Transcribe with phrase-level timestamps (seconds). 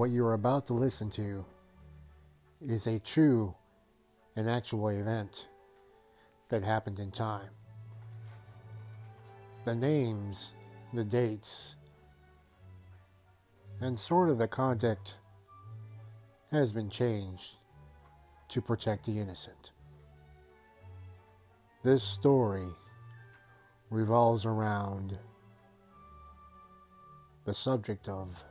[0.00, 1.44] What you are about to listen to
[2.62, 3.54] is a true
[4.34, 5.48] and actual event
[6.48, 7.50] that happened in time.
[9.66, 10.54] The names,
[10.94, 11.76] the dates,
[13.82, 15.16] and sort of the conduct
[16.50, 17.56] has been changed
[18.48, 19.72] to protect the innocent.
[21.82, 22.70] This story
[23.90, 25.18] revolves around
[27.44, 28.42] the subject of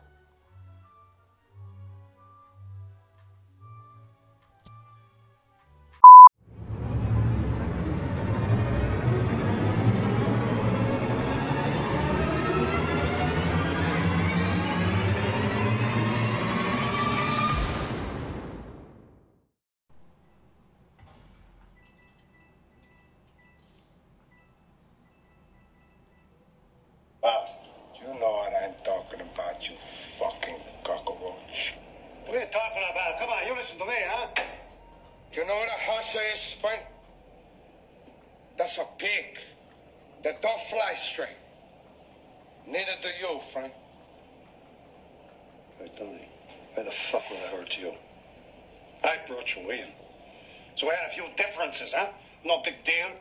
[51.20, 52.08] few differences, huh?
[52.46, 53.12] No big deal.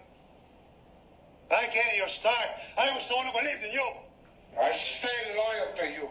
[1.50, 2.48] I gave you a start.
[2.76, 3.90] I was the one who believed in you.
[4.60, 6.08] I stay loyal to you.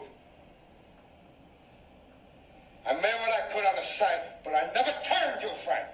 [2.86, 5.86] I made what I could on the side, but I never turned you, Frank.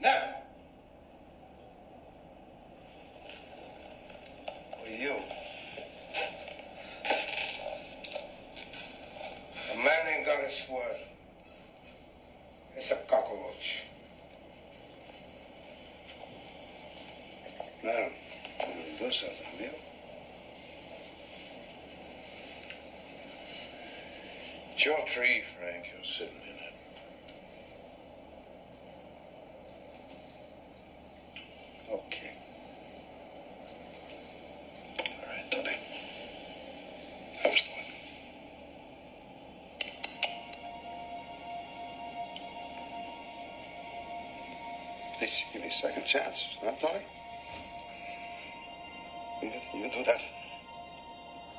[0.00, 0.34] Never.
[4.88, 5.16] You?
[9.72, 10.96] A man ain't got his word.
[12.76, 13.85] It's a cockroach.
[17.86, 19.70] Something, will you?
[24.72, 25.86] It's your tree, Frank.
[25.94, 26.74] You're sitting in it.
[31.92, 32.32] Okay.
[34.98, 35.76] All right, Tony.
[37.44, 37.84] I was the one.
[45.18, 47.04] Please give me a second chance, huh, Tony?
[49.76, 50.20] You, do that.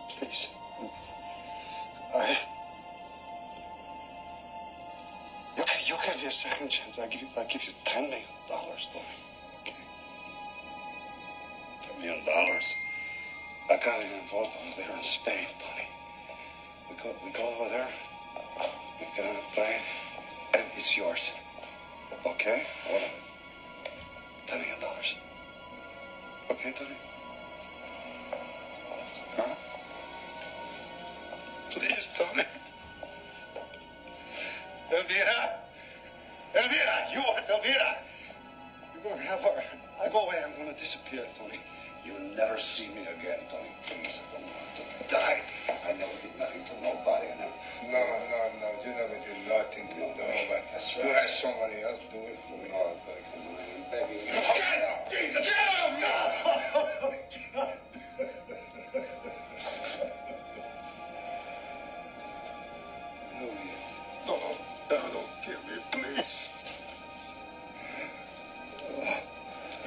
[0.10, 0.48] Please.
[2.16, 2.36] I.
[5.56, 6.98] You can, you give me a second chance.
[6.98, 9.06] I give you, I give you ten million dollars, Tony.
[9.62, 9.76] Okay.
[11.84, 12.76] Ten million dollars.
[13.70, 15.88] I got involved over there in Spain, Tony.
[16.90, 17.88] We go, we go over there.
[19.00, 19.82] We get on a plane,
[20.56, 21.30] and it's yours.
[22.26, 22.66] Okay?
[22.94, 23.02] On.
[24.48, 25.16] Ten million dollars.
[26.50, 26.98] Okay, Tony?
[31.78, 32.42] Please, Tony.
[34.90, 35.62] Elvira!
[36.56, 36.98] Elvira!
[37.14, 37.98] You Elvira!
[38.96, 39.64] You're gonna have her.
[40.02, 41.60] I go away, I'm gonna disappear, Tony.
[42.04, 43.70] You'll never see me again, Tony.
[43.86, 45.42] Please, don't want to die.
[45.86, 47.28] I never did nothing to nobody.
[47.38, 47.54] Never...
[47.94, 48.70] No, no, no.
[48.82, 50.50] You never did nothing to nobody.
[50.74, 51.14] That's You right.
[51.14, 52.74] had somebody else do it for me.
[52.74, 53.62] Oh, Tony, come on.
[53.62, 54.34] I'm begging you.
[55.14, 55.46] Jesus!
[55.46, 56.02] Get him!
[57.54, 57.70] Don't,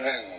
[0.03, 0.30] I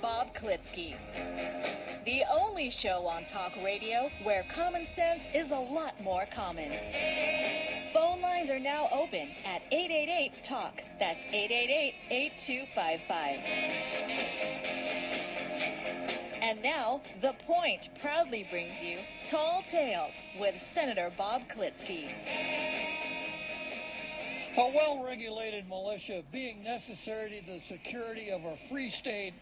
[0.00, 0.94] Bob Klitzkie,
[2.04, 6.70] the only show on talk radio where common sense is a lot more common.
[7.92, 10.84] Phone lines are now open at 888 TALK.
[11.00, 13.38] That's 888 8255.
[16.42, 18.98] And now, The Point proudly brings you
[19.28, 22.08] Tall Tales with Senator Bob Klitzkie.
[24.56, 29.34] A well regulated militia being necessary to the security of a free state,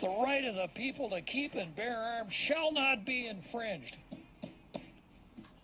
[0.00, 3.96] the right of the people to keep and bear arms shall not be infringed.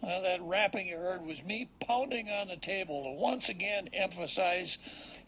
[0.03, 4.79] That rapping you heard was me pounding on the table to once again emphasize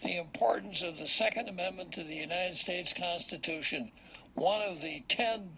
[0.02, 3.90] the importance of the Second Amendment to the United States Constitution,
[4.34, 5.50] one of the ten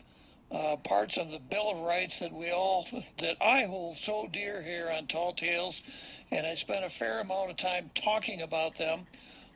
[0.50, 2.88] uh, parts of the Bill of Rights that we all,
[3.19, 5.82] that I hold so dear here on Tall Tales,
[6.31, 9.06] and I spent a fair amount of time talking about them,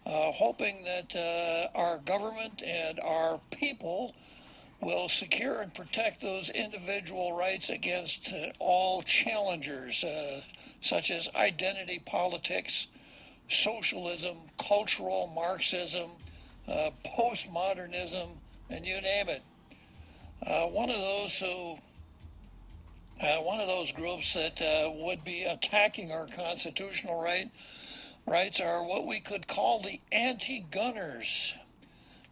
[0.06, 4.14] uh, hoping that uh, our government and our people
[4.80, 10.40] will secure and protect those individual rights against uh, all challengers, uh,
[10.80, 12.88] such as identity politics,
[13.48, 16.10] socialism, cultural Marxism,
[16.68, 18.28] uh, postmodernism,
[18.68, 19.42] and you name it.
[20.72, 21.76] One of those who,
[23.22, 27.50] uh, one of those groups that uh, would be attacking our constitutional right
[28.26, 31.54] rights are what we could call the anti-gunners.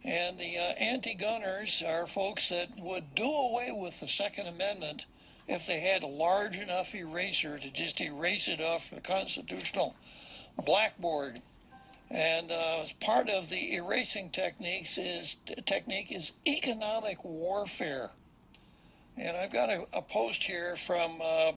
[0.03, 5.05] And the uh, anti-gunners are folks that would do away with the Second Amendment
[5.47, 9.95] if they had a large enough eraser to just erase it off the constitutional
[10.65, 11.41] blackboard.
[12.09, 18.11] And uh, part of the erasing techniques is technique is economic warfare.
[19.17, 21.21] And I've got a, a post here from.
[21.23, 21.53] Uh,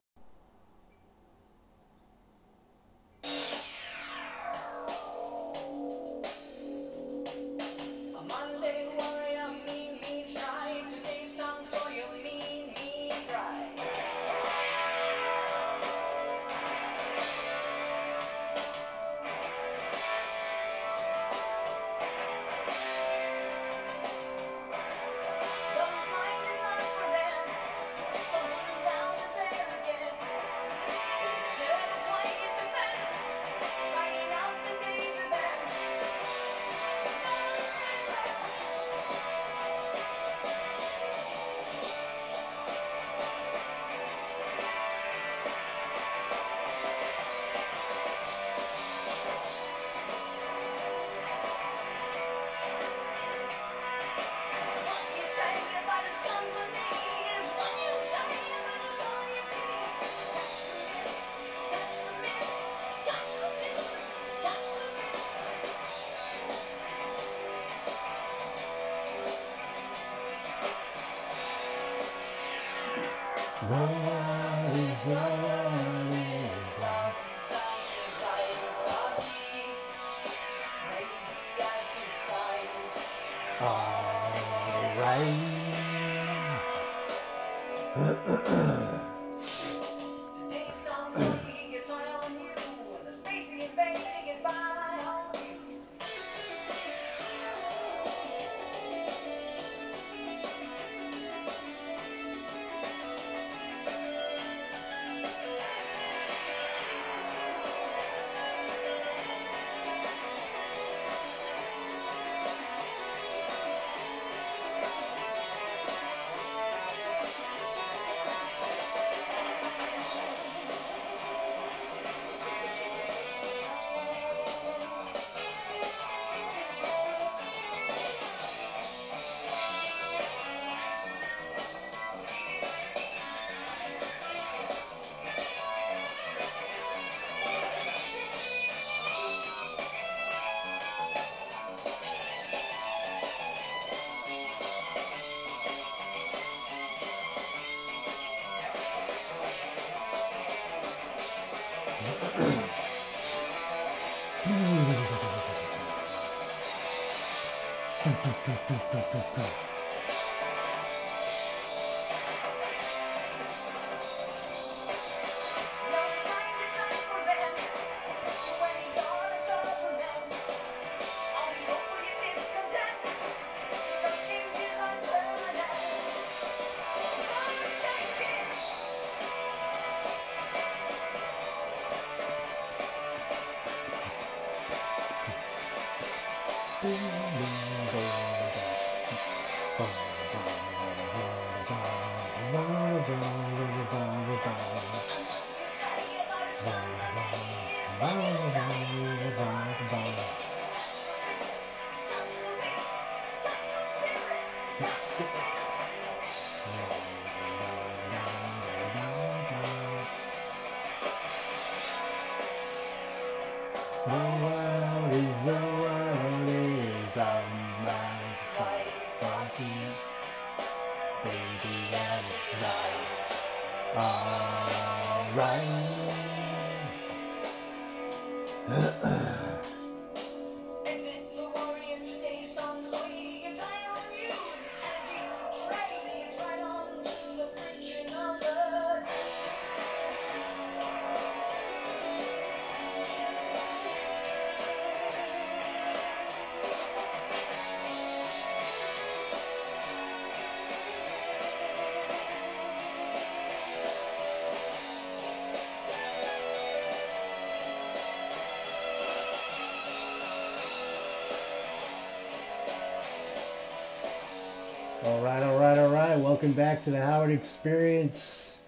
[266.46, 268.58] Welcome back to the Howard Experience.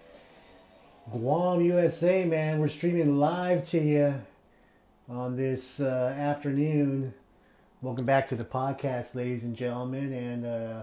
[1.13, 2.59] Guam, USA, man.
[2.59, 4.15] We're streaming live to you
[5.09, 7.15] on this uh, afternoon.
[7.81, 10.83] Welcome back to the podcast, ladies and gentlemen, and uh,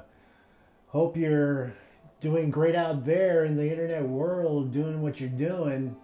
[0.88, 1.74] hope you're
[2.22, 5.98] doing great out there in the internet world, doing what you're doing,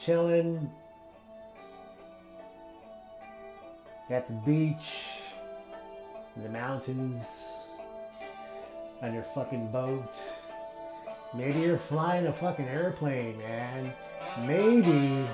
[0.00, 0.70] chilling
[4.08, 5.04] at the beach,
[6.34, 7.43] in the mountains
[9.02, 10.04] on your fucking boat.
[11.36, 13.92] Maybe you're flying a fucking airplane, man.
[14.46, 15.26] Maybe,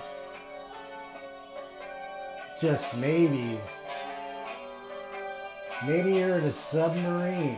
[2.61, 3.59] just maybe,
[5.87, 7.57] maybe you're in a submarine.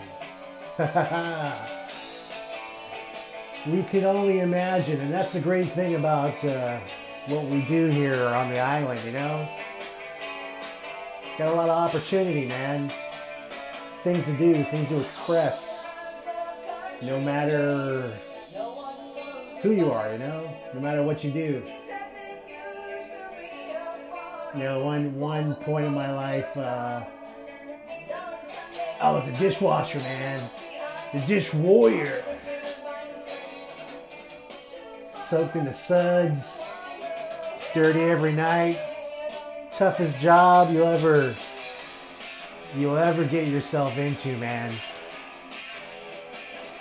[3.67, 6.79] we can only imagine, and that's the great thing about uh,
[7.29, 9.49] what we do here on the island, you know?
[11.39, 12.93] Got a lot of opportunity, man.
[14.03, 15.72] Things to do, things to express
[17.03, 18.01] no matter
[19.61, 21.63] who you are, you know, no matter what you do.
[24.55, 27.03] You know, one one point in my life, uh,
[29.01, 30.43] I was a dishwasher, man,
[31.13, 32.23] the dish warrior,
[35.15, 36.63] soaked in the suds,
[37.75, 38.79] dirty every night,
[39.73, 41.35] toughest job you'll ever
[42.77, 44.73] you'll ever get yourself into, man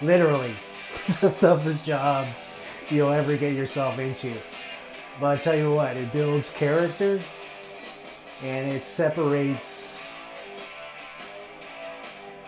[0.02, 0.54] literally
[1.22, 2.28] the toughest job
[2.90, 4.34] you'll ever get yourself into.
[5.20, 7.20] But I tell you what, it builds character
[8.44, 9.82] and it separates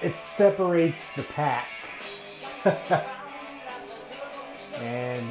[0.02, 1.68] it separates the pack.
[4.82, 5.26] and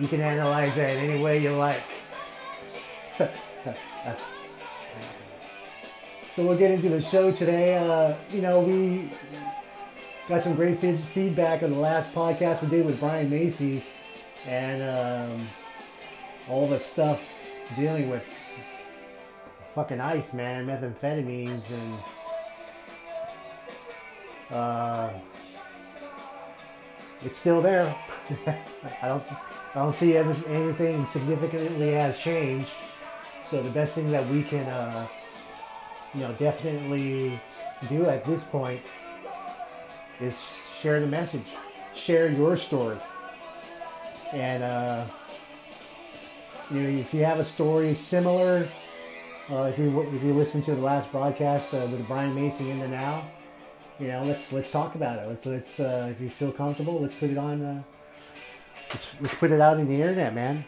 [0.00, 1.82] you can analyze that any way you like.
[6.38, 7.76] So we'll get into the show today.
[7.76, 9.10] Uh, you know, we
[10.28, 13.82] got some great feedback on the last podcast we did with Brian Macy
[14.46, 15.48] and um,
[16.48, 18.22] all the stuff dealing with
[19.74, 21.72] fucking ice, man, methamphetamines,
[24.52, 25.10] and uh,
[27.22, 27.92] it's still there.
[29.02, 29.24] I don't,
[29.74, 32.70] I don't see anything significantly has changed.
[33.44, 35.08] So the best thing that we can uh,
[36.14, 37.38] you know, definitely
[37.88, 38.80] do at this point
[40.20, 41.46] is share the message,
[41.94, 42.96] share your story,
[44.32, 45.04] and uh,
[46.70, 48.68] you know, if you have a story similar,
[49.50, 52.80] uh, if you if you listen to the last broadcast uh, with Brian Macy in
[52.80, 53.22] the now,
[54.00, 55.28] you know, let's let's talk about it.
[55.28, 57.62] Let's let's uh, if you feel comfortable, let's put it on.
[57.62, 57.82] Uh,
[58.90, 60.64] let's, let's put it out in the internet, man,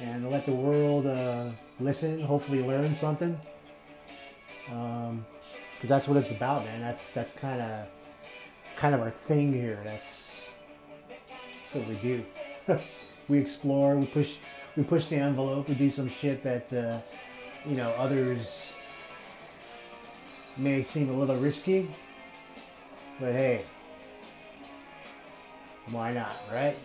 [0.00, 1.46] and let the world uh,
[1.80, 2.20] listen.
[2.20, 3.38] Hopefully, learn something
[4.68, 5.24] because um,
[5.82, 6.80] that's what it's about, man.
[6.80, 7.86] That's that's kind of
[8.76, 9.80] kind of our thing here.
[9.84, 10.48] That's,
[11.08, 12.24] that's what we do.
[13.28, 13.96] we explore.
[13.96, 14.36] We push.
[14.76, 15.68] We push the envelope.
[15.68, 17.00] We do some shit that uh,
[17.66, 18.74] you know others
[20.56, 21.88] may seem a little risky,
[23.18, 23.64] but hey,
[25.90, 26.76] why not, right?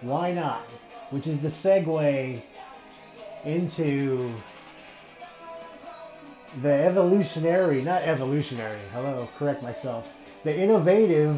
[0.00, 0.62] Why not?
[1.10, 2.40] Which is the segue
[3.44, 4.34] into
[6.62, 11.36] the evolutionary, not evolutionary, hello, correct myself, the innovative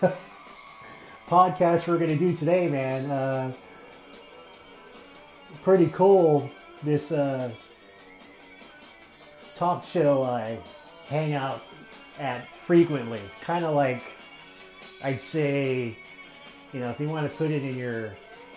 [1.28, 3.10] podcast we're going to do today, man.
[3.10, 3.52] Uh,
[5.62, 6.50] pretty cool.
[6.82, 7.50] This uh,
[9.54, 10.58] talk show I
[11.08, 11.62] hang out
[12.18, 13.20] at frequently.
[13.40, 14.02] Kind of like,
[15.02, 15.96] I'd say,
[16.72, 18.12] you know, if you want to put it in your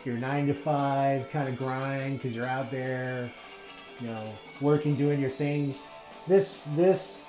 [0.06, 3.30] your nine to five kind of grind because you're out there,
[4.00, 5.74] you know, working, doing your thing
[6.30, 7.26] this this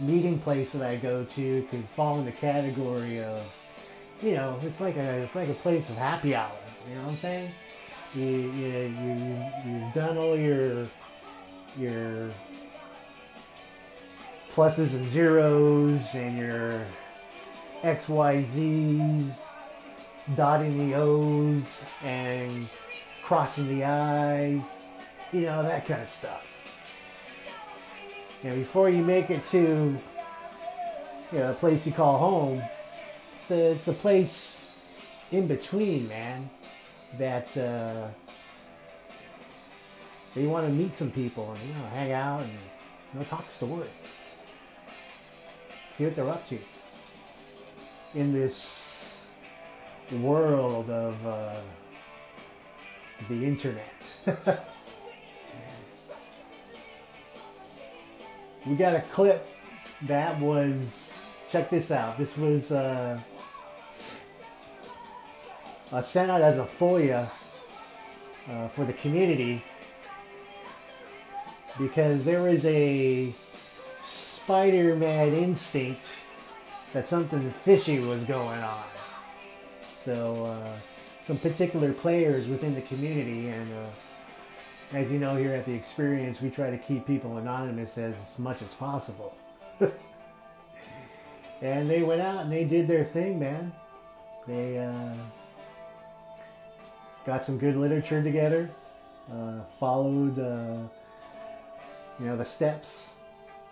[0.00, 4.80] meeting place that I go to could fall in the category of, you know, it's
[4.80, 6.50] like a it's like a place of happy hour.
[6.88, 7.50] You know what I'm saying?
[8.14, 8.68] You you
[9.02, 10.86] you you've done all your
[11.78, 12.30] your
[14.52, 16.80] pluses and zeros and your
[17.82, 19.42] X Y Z's,
[20.34, 22.68] dotting the O's and
[23.22, 24.77] crossing the I's,
[25.32, 26.44] you know that kind of stuff.
[28.44, 29.58] And before you make it to
[31.32, 32.62] you know, a place you call home,
[33.34, 34.58] it's a, it's a place
[35.32, 36.48] in between, man,
[37.18, 38.08] that uh,
[40.36, 42.50] you want to meet some people and, you know, hang out and,
[43.12, 43.88] you know, talk story.
[45.92, 46.58] See what they're up to
[48.14, 49.30] in this
[50.12, 51.56] world of uh,
[53.28, 54.04] the internet.
[58.68, 59.46] we got a clip
[60.02, 61.12] that was
[61.50, 62.18] check this out.
[62.18, 63.18] This was uh,
[65.90, 67.28] uh, sent out as a FOIA
[68.50, 69.62] uh, for the community
[71.78, 73.32] because there was a
[74.04, 76.00] Spider-Man instinct
[76.92, 78.84] that something fishy was going on.
[80.04, 80.76] So uh,
[81.22, 83.72] some particular players within the community and.
[83.72, 84.07] Uh,
[84.92, 88.62] as you know here at the experience, we try to keep people anonymous as much
[88.62, 89.34] as possible.
[91.60, 93.72] and they went out and they did their thing, man.
[94.46, 95.12] They uh,
[97.26, 98.70] got some good literature together,
[99.30, 100.78] uh, followed, uh,
[102.18, 103.12] you know, the steps,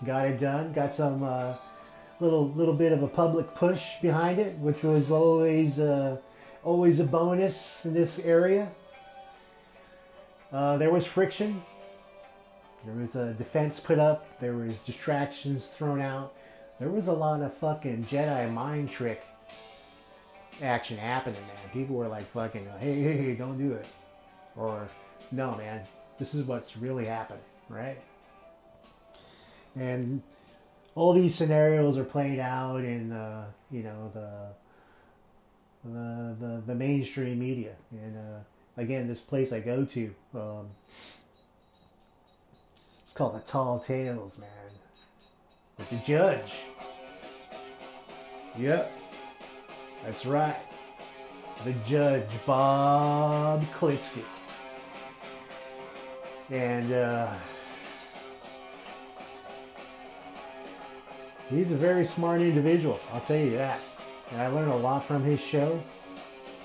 [0.05, 1.55] got it done, got some uh,
[2.21, 6.19] little little bit of a public push behind it, which was always uh,
[6.63, 8.69] always a bonus in this area.
[10.53, 11.63] Uh, there was friction.
[12.85, 14.39] There was a defense put up.
[14.41, 16.35] There was distractions thrown out.
[16.79, 19.25] There was a lot of fucking Jedi mind trick
[20.63, 21.73] action happening, man.
[21.73, 23.87] People were like fucking, hey, hey, hey, don't do it.
[24.57, 24.89] Or,
[25.33, 25.83] no, man,
[26.19, 27.99] this is what's really happening, right?
[29.75, 30.23] And
[30.95, 37.39] all these scenarios are played out in, uh, you know, the, the, the, the mainstream
[37.39, 37.75] media.
[37.91, 38.39] And, uh,
[38.77, 40.67] again, this place I go to, um,
[43.03, 44.49] it's called the Tall Tales, man.
[45.79, 46.65] With the judge.
[48.59, 48.91] Yep,
[50.05, 50.57] that's right.
[51.65, 54.23] The judge, Bob Klitzkie.
[56.51, 57.33] And, uh,
[61.51, 63.81] he's a very smart individual, I'll tell you that.
[64.33, 65.83] And I learned a lot from his show.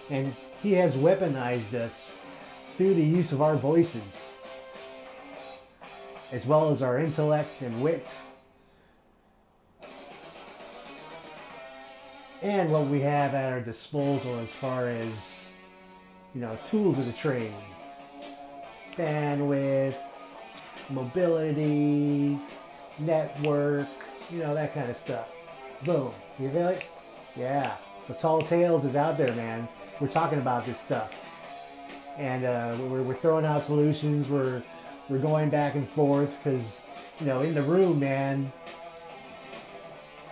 [0.09, 2.00] And he has weaponized us
[2.81, 4.31] through the use of our voices,
[6.31, 8.11] as well as our intellect and wit,
[12.41, 15.45] and what we have at our disposal as far as,
[16.33, 17.53] you know, tools of the trade
[18.95, 19.97] bandwidth,
[20.89, 22.35] mobility,
[22.97, 23.87] network,
[24.31, 25.29] you know, that kind of stuff.
[25.85, 26.11] Boom.
[26.39, 26.87] You feel it?
[27.35, 27.75] Yeah.
[28.07, 29.69] So Tall Tales is out there, man
[30.01, 31.30] we're talking about this stuff,
[32.17, 34.29] and uh, we're, we're throwing out solutions.
[34.29, 34.61] We're
[35.09, 36.83] we're going back and forth because
[37.19, 38.51] you know in the room, man,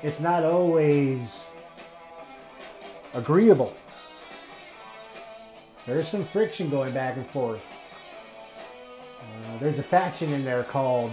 [0.04, 1.54] it's not always
[3.13, 3.74] agreeable.
[5.86, 7.62] There's some friction going back and forth.
[9.22, 11.12] Uh, there's a faction in there called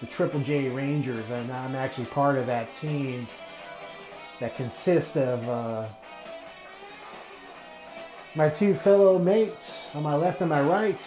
[0.00, 3.26] the Triple J Rangers, and I'm actually part of that team
[4.40, 5.86] that consists of uh,
[8.34, 11.00] my two fellow mates on my left and my right.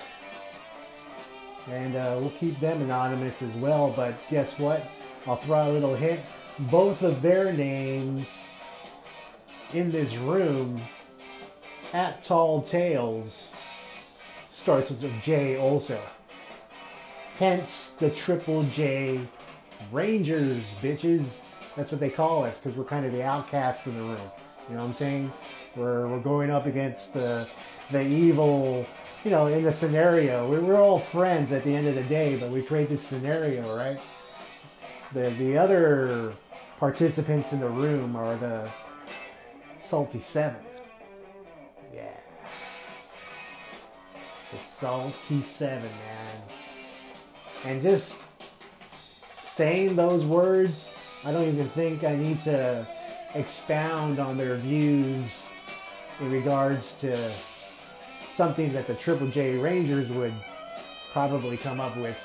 [1.70, 3.92] And uh, we'll keep them anonymous as well.
[3.96, 4.86] But guess what?
[5.26, 6.20] I'll throw a little hint.
[6.60, 8.48] Both of their names
[9.74, 10.80] in this room
[11.94, 13.52] at Tall Tales
[14.52, 16.00] starts with a J also.
[17.40, 19.20] Hence the Triple J
[19.92, 21.42] Rangers, bitches.
[21.76, 24.32] That's what they call us because we're kind of the outcasts in the room.
[24.70, 25.32] You know what I'm saying?
[25.76, 27.48] We're, we're going up against the,
[27.92, 28.86] the evil,
[29.26, 30.50] you know, in the scenario.
[30.50, 33.64] We, we're all friends at the end of the day, but we create this scenario,
[33.76, 34.00] right?
[35.12, 36.32] The, the other
[36.80, 38.70] participants in the room are the
[39.82, 40.62] Salty Seven.
[41.94, 42.10] Yeah.
[44.52, 46.42] The Salty Seven, man.
[47.66, 48.24] And just
[49.42, 52.88] saying those words, I don't even think I need to
[53.34, 55.46] expound on their views
[56.20, 57.32] in regards to
[58.34, 60.34] something that the Triple J Rangers would
[61.12, 62.18] probably come up with.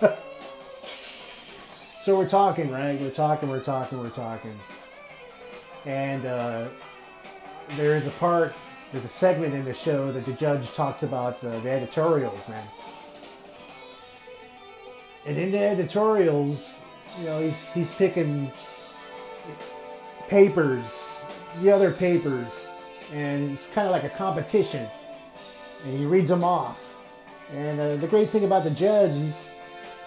[2.02, 3.00] so we're talking, right?
[3.00, 4.58] We're talking, we're talking, we're talking.
[5.84, 6.68] And uh,
[7.70, 8.54] there is a part,
[8.92, 12.66] there's a segment in the show that the judge talks about uh, the editorials, man.
[15.26, 16.78] And in the editorials,
[17.20, 18.50] you know, he's, he's picking
[20.28, 21.22] papers,
[21.60, 22.65] the other papers
[23.12, 24.86] and it's kind of like a competition.
[25.84, 26.82] And he reads them off.
[27.52, 29.50] And uh, the great thing about the judge, he's,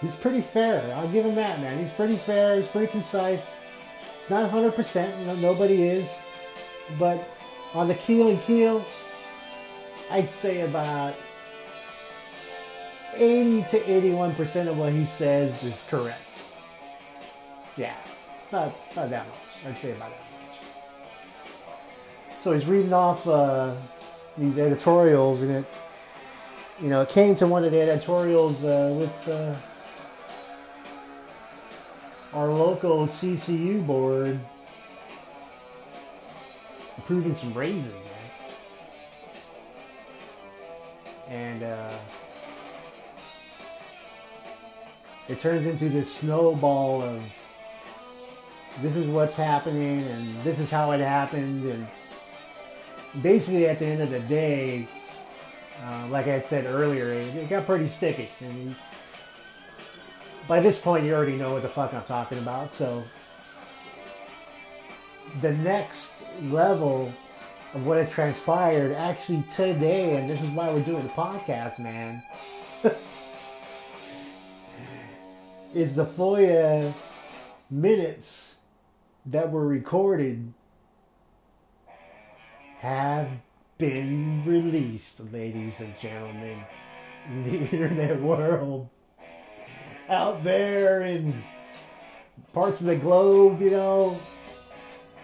[0.00, 0.94] he's pretty fair.
[0.94, 1.78] I'll give him that, man.
[1.78, 2.56] He's pretty fair.
[2.56, 3.54] He's pretty concise.
[4.20, 5.20] It's not 100%.
[5.20, 6.18] You know, nobody is.
[6.98, 7.26] But
[7.74, 8.84] on the keel and keel,
[10.10, 11.14] I'd say about
[13.14, 16.20] 80 to 81% of what he says is correct.
[17.76, 17.94] Yeah,
[18.52, 19.36] not, not that much.
[19.66, 20.29] I'd say about that.
[22.40, 23.74] So he's reading off uh,
[24.38, 25.64] these editorials, and it,
[26.80, 29.54] you know, it came to one of the editorials uh, with uh,
[32.32, 34.40] our local CCU board
[36.96, 38.02] approving some raises, man.
[41.28, 41.92] And uh,
[45.28, 47.22] it turns into this snowball of
[48.80, 51.86] this is what's happening and this is how it happened and
[53.22, 54.86] basically at the end of the day
[55.84, 58.28] uh, like i said earlier it, it got pretty sticky.
[58.40, 58.76] And
[60.46, 62.72] by this point you already know what the fuck i'm talking about.
[62.72, 63.02] So
[65.40, 67.12] the next level
[67.74, 72.22] of what has transpired actually today and this is why we're doing the podcast man
[75.74, 76.92] is the FOIA
[77.70, 78.56] minutes
[79.26, 80.52] that were recorded
[82.80, 83.28] have
[83.76, 86.64] been released, ladies and gentlemen,
[87.28, 88.88] in the internet world.
[90.08, 91.44] Out there in
[92.54, 94.18] parts of the globe, you know.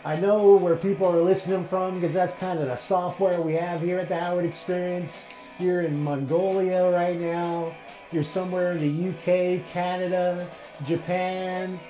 [0.04, 3.80] I know where people are listening from because that's kind of the software we have
[3.80, 5.28] here at the Howard Experience.
[5.58, 7.74] You're in Mongolia right now.
[8.12, 10.46] You're somewhere in the UK, Canada,
[10.84, 11.80] Japan,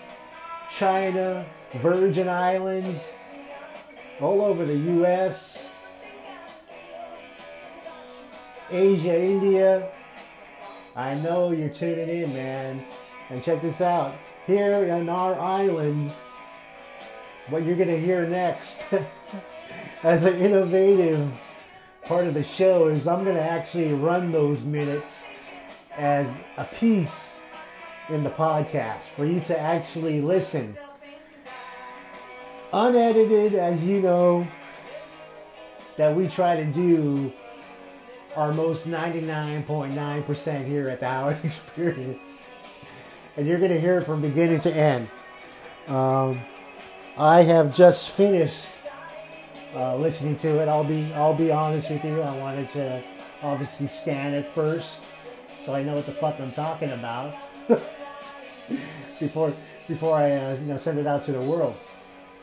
[0.71, 3.15] China, Virgin Islands,
[4.21, 5.75] all over the US,
[8.71, 9.89] Asia, India.
[10.95, 12.83] I know you're tuning in, man.
[13.29, 14.15] And check this out.
[14.47, 16.13] Here on our island,
[17.49, 18.93] what you're going to hear next
[20.03, 21.29] as an innovative
[22.05, 25.25] part of the show is I'm going to actually run those minutes
[25.97, 27.41] as a piece
[28.09, 30.77] in the podcast for you to actually listen.
[32.73, 34.47] Unedited, as you know,
[35.97, 37.33] that we try to do
[38.35, 42.53] our most 99.9% here at the Howard Experience.
[43.37, 45.09] And you're going to hear it from beginning to end.
[45.89, 46.41] Um,
[47.17, 48.67] I have just finished
[49.75, 50.69] uh, listening to it.
[50.69, 52.21] I'll be I'll be honest with you.
[52.21, 53.03] I wanted to
[53.43, 55.03] obviously scan it first,
[55.59, 57.35] so I know what the fuck I'm talking about
[59.21, 59.53] before
[59.87, 61.77] before I uh, you know send it out to the world.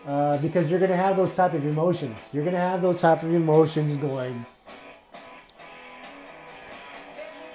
[0.05, 2.29] Uh, because you're gonna have those type of emotions.
[2.33, 4.45] You're gonna have those type of emotions going.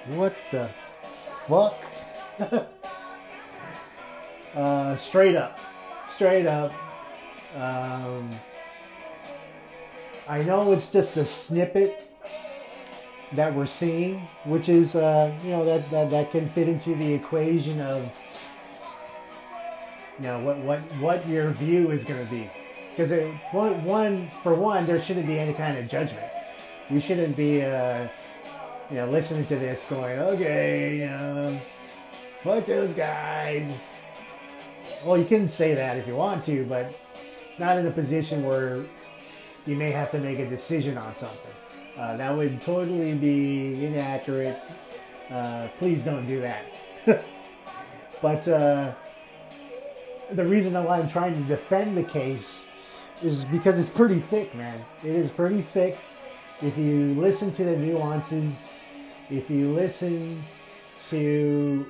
[0.07, 0.67] What the
[1.47, 1.75] fuck?
[4.55, 5.59] uh, straight up,
[6.15, 6.73] straight up.
[7.55, 8.31] Um,
[10.27, 12.09] I know it's just a snippet
[13.33, 17.13] that we're seeing, which is uh, you know that, that that can fit into the
[17.13, 18.11] equation of
[20.23, 22.49] know what what what your view is going to be,
[22.95, 23.11] because
[23.51, 26.27] one one for one there shouldn't be any kind of judgment.
[26.89, 28.07] You shouldn't be uh,
[28.89, 31.59] you know listening to this going okay you know
[32.43, 33.95] fuck those guys.
[35.05, 36.93] Well, you can say that if you want to, but
[37.57, 38.83] not in a position where
[39.65, 41.51] you may have to make a decision on something.
[41.97, 44.57] Uh, that would totally be inaccurate.
[45.29, 46.63] Uh, please don't do that.
[48.21, 48.91] but uh,
[50.31, 52.67] the reason why I'm trying to defend the case
[53.21, 54.79] is because it's pretty thick, man.
[55.03, 55.97] It is pretty thick.
[56.61, 58.69] If you listen to the nuances,
[59.29, 60.41] if you listen
[61.09, 61.85] to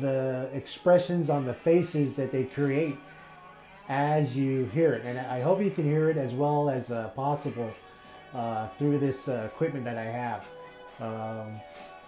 [0.00, 2.96] the expressions on the faces that they create
[3.88, 5.04] as you hear it.
[5.04, 7.70] And I hope you can hear it as well as uh, possible
[8.34, 10.48] uh, through this uh, equipment that I have.
[11.00, 11.60] Um,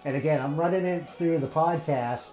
[0.04, 2.32] and again, I'm running it through the podcast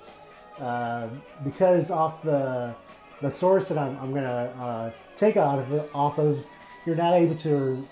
[0.60, 1.08] uh,
[1.43, 2.74] because off the
[3.22, 6.46] the source that I'm, I'm to uh, take out of off of,
[6.86, 7.88] you're not able to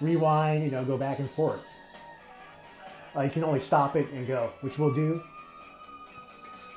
[0.00, 1.66] rewind, you know, go back and forth.
[3.16, 5.22] Uh, you can only stop it and go, which we'll do.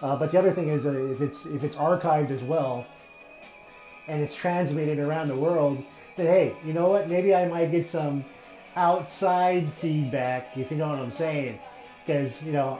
[0.01, 2.85] but the other thing is, if it's if it's archived as well,
[4.07, 5.83] and it's transmitted around the world,
[6.15, 7.09] that hey, you know what?
[7.09, 8.23] Maybe I might get some
[8.75, 11.59] outside feedback, if you know what I'm saying.
[12.05, 12.79] Because, you know,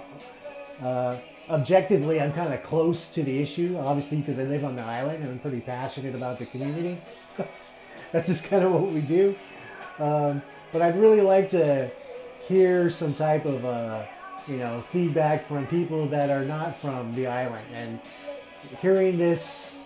[0.82, 1.18] uh,
[1.49, 5.23] objectively, I'm kind of close to the issue, obviously, because I live on the island
[5.23, 6.97] and I'm pretty passionate about the community.
[8.12, 9.36] That's just kind of what we do.
[9.99, 11.89] Um, but I'd really like to
[12.47, 14.03] hear some type of, uh,
[14.47, 17.65] you know, feedback from people that are not from the island.
[17.73, 17.99] And
[18.81, 19.77] hearing this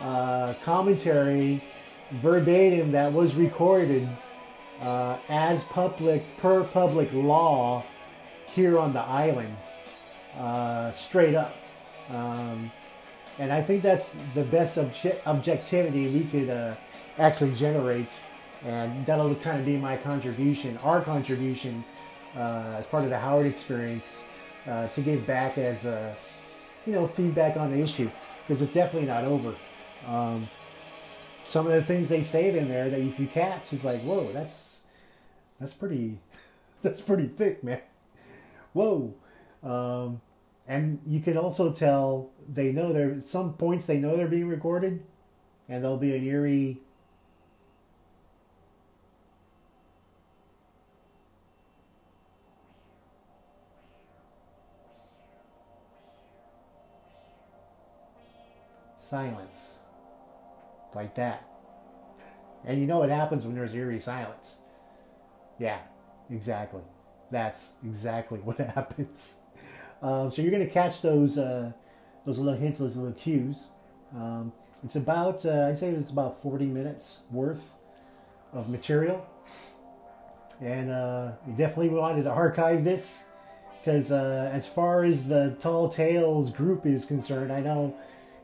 [0.00, 1.62] uh, commentary
[2.10, 4.08] verbatim that was recorded
[4.82, 7.82] uh, as public per public law
[8.46, 9.54] here on the island,
[10.38, 11.54] uh, straight up.
[12.10, 12.70] Um,
[13.38, 16.74] and I think that's the best obje- objectivity we could uh,
[17.18, 18.08] actually generate,
[18.64, 21.84] and that'll kind of be my contribution, our contribution
[22.36, 24.22] uh, as part of the Howard experience
[24.66, 25.84] uh, to give back as
[26.86, 28.10] you know, feedback on the issue
[28.46, 29.54] because it's definitely not over.
[30.06, 30.48] Um,
[31.44, 34.30] some of the things they say in there that if you catch is like, whoa,
[34.32, 34.80] that's
[35.60, 36.18] that's pretty
[36.82, 37.80] that's pretty thick, man.
[38.72, 39.14] Whoa.
[39.62, 40.20] Um,
[40.68, 45.02] and you can also tell they know there some points they know they're being recorded,
[45.68, 46.80] and there'll be an eerie
[59.00, 59.74] silence.
[60.94, 61.44] Like that.
[62.64, 64.56] And you know what happens when there's eerie silence.
[65.58, 65.80] Yeah,
[66.30, 66.82] exactly.
[67.30, 69.36] That's exactly what happens.
[70.02, 71.72] Um, so you're going to catch those uh,
[72.24, 73.64] those little hints, those little cues.
[74.14, 74.52] Um,
[74.84, 77.74] it's about uh, I'd say it's about 40 minutes worth
[78.52, 79.26] of material,
[80.60, 83.24] and uh, you definitely wanted to archive this
[83.80, 87.96] because uh, as far as the Tall Tales group is concerned, I know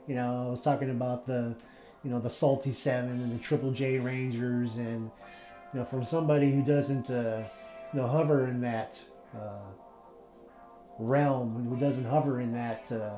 [0.06, 1.54] you know I was talking about the
[2.02, 5.10] you know the Salty Seven and the Triple J Rangers, and
[5.72, 7.44] you know from somebody who doesn't uh,
[7.92, 9.00] you know hover in that
[9.36, 9.58] uh,
[10.98, 13.14] realm, who doesn't hover in that uh,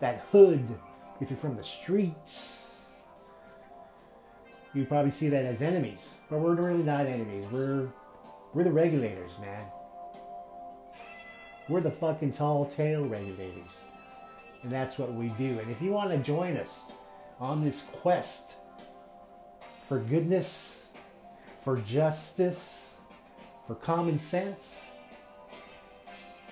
[0.00, 0.66] that hood,
[1.20, 2.80] if you're from the streets,
[4.74, 6.14] you probably see that as enemies.
[6.28, 7.44] But we're really not enemies.
[7.50, 7.88] We're
[8.52, 9.62] we're the regulators, man.
[11.68, 13.70] We're the fucking tall tale regulators.
[14.62, 15.58] And that's what we do.
[15.58, 16.92] And if you want to join us
[17.40, 18.56] on this quest
[19.86, 20.86] for goodness,
[21.62, 22.96] for justice,
[23.66, 24.84] for common sense,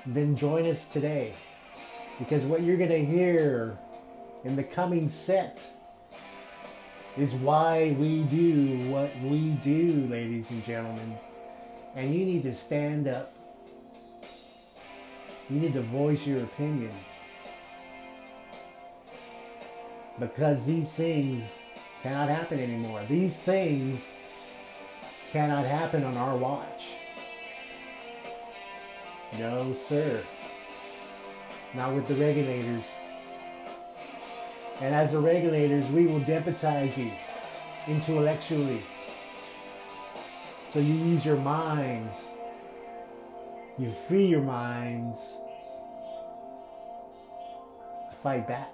[0.07, 1.35] then join us today.
[2.19, 3.77] Because what you're going to hear
[4.45, 5.61] in the coming set
[7.17, 11.17] is why we do what we do, ladies and gentlemen.
[11.95, 13.33] And you need to stand up.
[15.51, 16.93] You need to voice your opinion.
[20.19, 21.59] Because these things
[22.03, 23.03] cannot happen anymore.
[23.09, 24.13] These things
[25.33, 26.93] cannot happen on our watch.
[29.39, 30.23] No, sir.
[31.75, 32.85] Not with the regulators.
[34.81, 37.11] And as the regulators, we will deputize you
[37.87, 38.83] intellectually.
[40.73, 42.15] So you use your minds.
[43.79, 45.19] You free your minds
[48.11, 48.69] to fight back.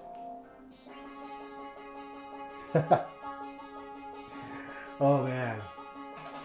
[4.99, 5.59] oh man.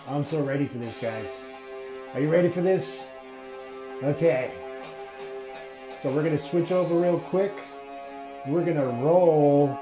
[0.07, 1.44] I'm so ready for this, guys.
[2.12, 3.09] Are you ready for this?
[4.04, 4.50] Okay.
[6.02, 7.52] So we're going to switch over real quick.
[8.46, 9.80] We're going to roll.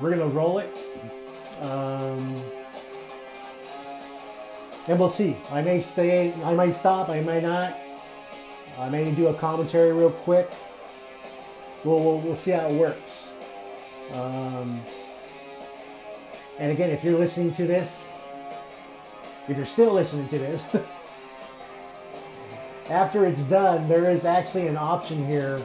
[0.00, 0.76] We're going to roll it.
[1.60, 2.42] Um,
[4.88, 5.36] and we'll see.
[5.52, 7.78] I may stay, I might stop, I might not.
[8.76, 10.50] I may do a commentary real quick.
[11.84, 13.32] We'll, we'll, we'll see how it works.
[14.12, 14.80] Um,
[16.58, 18.10] and again, if you're listening to this,
[19.48, 20.76] if you're still listening to this,
[22.90, 25.60] after it's done, there is actually an option here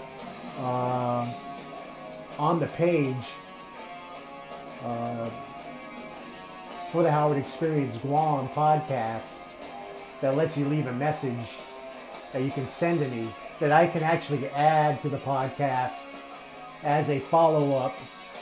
[0.59, 1.31] uh,
[2.37, 3.15] on the page
[4.83, 5.25] uh,
[6.91, 9.43] for the Howard Experience Guam podcast
[10.21, 11.57] that lets you leave a message
[12.33, 13.27] that you can send to me
[13.59, 16.07] that I can actually add to the podcast
[16.83, 17.95] as a follow up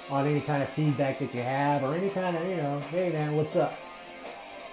[0.09, 3.11] on any kind of feedback that you have or any kind of, you know, hey
[3.11, 3.77] man, what's up?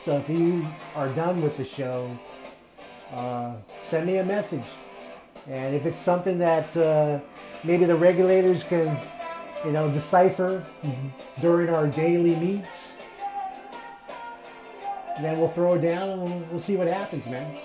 [0.04, 0.62] So if you
[0.96, 2.14] are done with the show,
[3.14, 4.66] uh, send me a message.
[5.48, 7.20] And if it's something that uh,
[7.64, 8.98] maybe the regulators can,
[9.64, 10.62] you know, decipher
[11.40, 12.98] during our daily meets,
[15.22, 17.56] then we'll throw it down and we'll, we'll see what happens, man.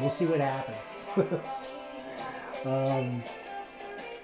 [0.00, 0.78] We'll see what happens.
[2.64, 3.22] um,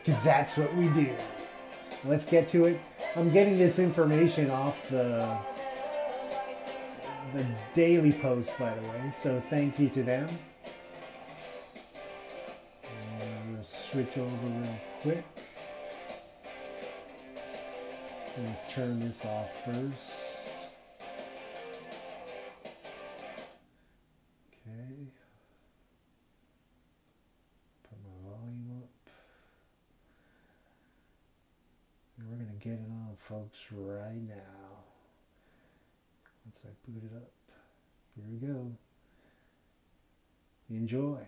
[0.06, 1.14] Cause that's what we do.
[2.06, 2.80] Let's get to it.
[3.14, 5.36] I'm getting this information off the
[7.34, 9.12] the Daily Post, by the way.
[9.22, 10.28] So thank you to them.
[12.82, 15.24] And gonna switch over real quick.
[18.44, 20.12] Let's turn this off first.
[24.52, 25.10] Okay.
[27.82, 29.10] Put my volume up.
[32.16, 34.67] And we're going to get it on, folks, right now.
[36.64, 37.30] Once I boot it up.
[38.14, 38.72] Here we go.
[40.70, 41.18] Enjoy.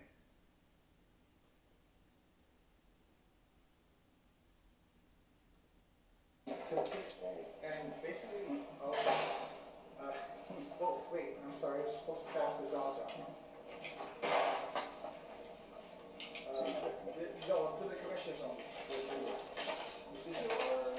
[7.62, 8.92] And basically, uh, uh,
[10.80, 13.10] oh, wait, I'm sorry, I was supposed to pass this out
[18.20, 18.52] pictures on.
[18.52, 20.92] This is yours.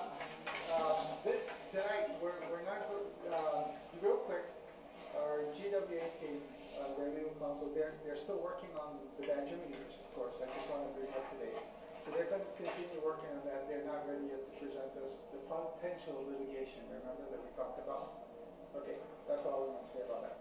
[0.77, 3.73] um, thi- tonight, we're, we're not, go- uh,
[4.05, 4.45] real quick,
[5.17, 6.45] our GWA team,
[6.77, 10.45] uh, their legal counsel, they're, they're still working on the Badger meters, of course, I
[10.53, 11.57] just wanna bring up to date.
[12.05, 15.41] So they're gonna continue working on that, they're not ready yet to present us the
[15.49, 18.81] potential litigation, remember that we talked about?
[18.81, 18.97] Okay,
[19.29, 20.37] that's all I'm gonna say about that.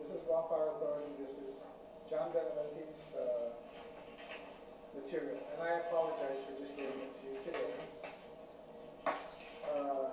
[0.00, 1.62] This is Raw Power Authority, this is
[2.10, 3.54] John Benavente's, uh,
[4.94, 7.70] material, and I apologize for just giving it to you today.
[9.06, 10.10] Uh,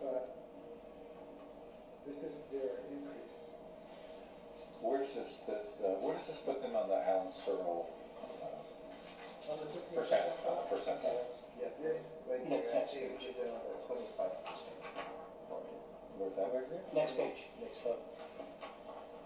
[0.00, 0.36] But
[2.06, 3.56] this is their increase.
[4.80, 7.88] Where's this, this, uh, where does this put them on the Alan Searle,
[8.22, 10.46] uh, On the fifteen percent, percent.
[10.46, 11.24] on the percentile?
[11.60, 12.12] Yeah, Yes.
[12.28, 14.75] right here, actually, we should do on the twenty-five percent.
[16.16, 16.80] Where's that right there?
[16.96, 18.00] Next page, Next one.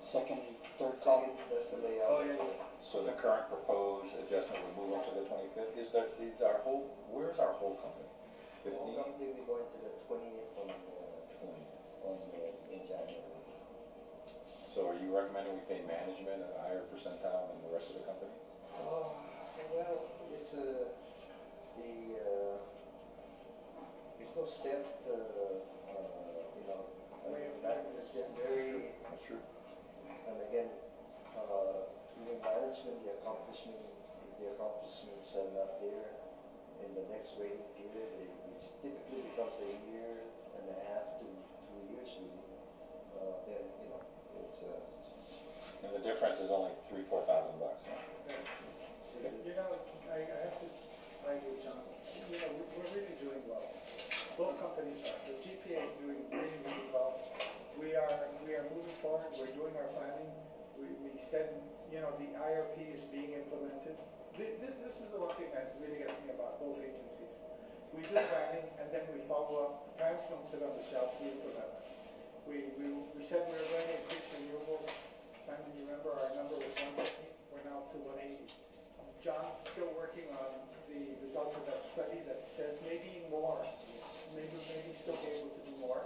[0.03, 0.41] second,
[0.79, 1.31] third column.
[1.39, 2.11] Second, that's the layout.
[2.11, 2.67] Oh, yeah, yeah.
[2.83, 6.59] So the current proposed adjustment would move up to the twenty-fifth, is that, is our
[6.67, 8.11] whole, where's our whole company?
[8.67, 8.99] The whole Fifteen?
[8.99, 13.39] company will be going to the twentieth on, uh, on, uh, in January.
[14.75, 18.03] So are you recommending we pay management at a higher percentile than the rest of
[18.03, 18.35] the company?
[18.83, 19.15] Oh,
[19.71, 20.91] well, it's, uh,
[21.79, 22.57] the, uh,
[24.19, 25.55] there's no set, uh, you know,
[27.25, 29.43] I mean, that is very, That's true.
[30.29, 30.69] and again,
[31.37, 31.87] uh,
[32.21, 33.81] even management, the accomplishment,
[34.25, 36.11] if the accomplishments are not there
[36.85, 40.27] in the next waiting period, it it typically becomes a year
[40.59, 41.27] and a half to
[41.65, 42.45] two years really.
[43.17, 44.03] Uh, then, you know,
[44.45, 47.81] it's, uh, And the difference is only three, four thousand bucks.
[49.21, 49.77] You know,
[50.13, 51.81] I, I have to tell you, John,
[52.31, 53.65] you know, we- we're really doing well.
[54.39, 57.13] Both companies are, the GPA is doing really, really well.
[57.77, 58.09] We are,
[58.45, 60.33] we are moving forward, we're doing our planning.
[60.81, 61.61] We, we said,
[61.93, 63.97] you know, the IRP is being implemented.
[64.37, 67.45] Thi- This, this is the one thing that really gets me about both agencies.
[67.93, 71.35] We do planning and then we follow up, plans don't sit on the shelf, we
[71.37, 71.85] implement them.
[72.49, 74.89] We, we, we said we were going to increase renewables.
[75.45, 78.47] Simon, you remember our number was one fifty, we're now up to one eighty.
[79.21, 83.61] John's still working on the results of that study that says maybe more,
[84.35, 86.03] maybe, maybe still be able to do more.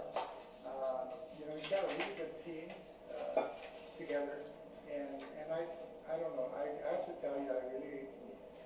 [0.65, 2.67] Uh, you know, he's got a really the team,
[3.11, 3.49] uh,
[3.97, 4.45] together,
[4.89, 5.61] and, and I,
[6.09, 8.09] I don't know, I, I have to tell you, I really,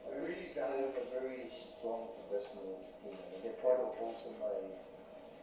[0.08, 3.16] I really I have a very strong professional team.
[3.16, 4.76] And again, part of also my,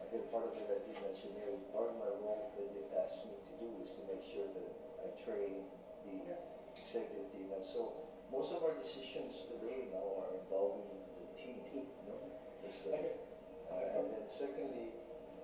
[0.04, 3.30] again, part of it I did mention here, part of my role that they tasked
[3.30, 4.70] me to do is to make sure that
[5.02, 5.64] I train
[6.04, 6.36] the
[6.76, 7.48] executive team.
[7.54, 13.25] And so most of our decisions today now are involving the team, you know?
[13.70, 14.92] Uh, and then secondly,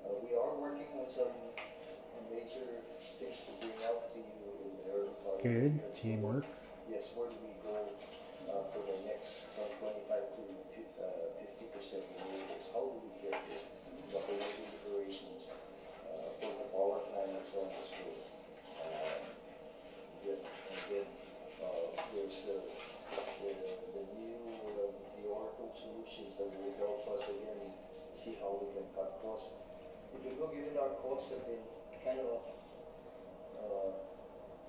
[0.05, 1.33] uh, we are working on some
[2.31, 2.83] major
[3.19, 5.93] things to bring out to you in the early part of Good year.
[5.95, 6.47] teamwork.
[6.91, 7.77] Yes, where do we go
[8.51, 10.43] uh, for the next from twenty-five to
[11.01, 11.07] uh,
[11.41, 12.67] fifty percent renewables?
[12.73, 13.65] How do we get there?
[14.13, 18.29] The whole operations, uh, of course, the power plant and so on and so forth.
[18.77, 19.33] Uh,
[20.29, 20.41] and
[20.93, 21.07] then,
[21.65, 24.37] uh, there's the, the, new,
[25.17, 27.73] the Oracle solutions that will help us again,
[28.15, 29.55] see how we can cut costs.
[30.15, 31.65] If you look, even our costs have been
[32.05, 32.41] kind of,
[33.57, 33.91] uh,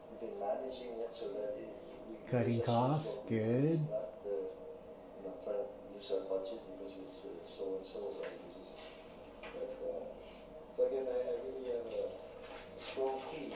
[0.10, 1.70] we've been managing it so that it.
[2.08, 3.80] we- Cutting costs, actually- good.
[3.92, 8.00] Not, uh, you know, trying to use our budget because it's uh, so and so,
[8.22, 8.74] right, this
[9.54, 10.04] but, uh,
[10.76, 12.10] so again, I, I really have a
[12.80, 13.52] strong team.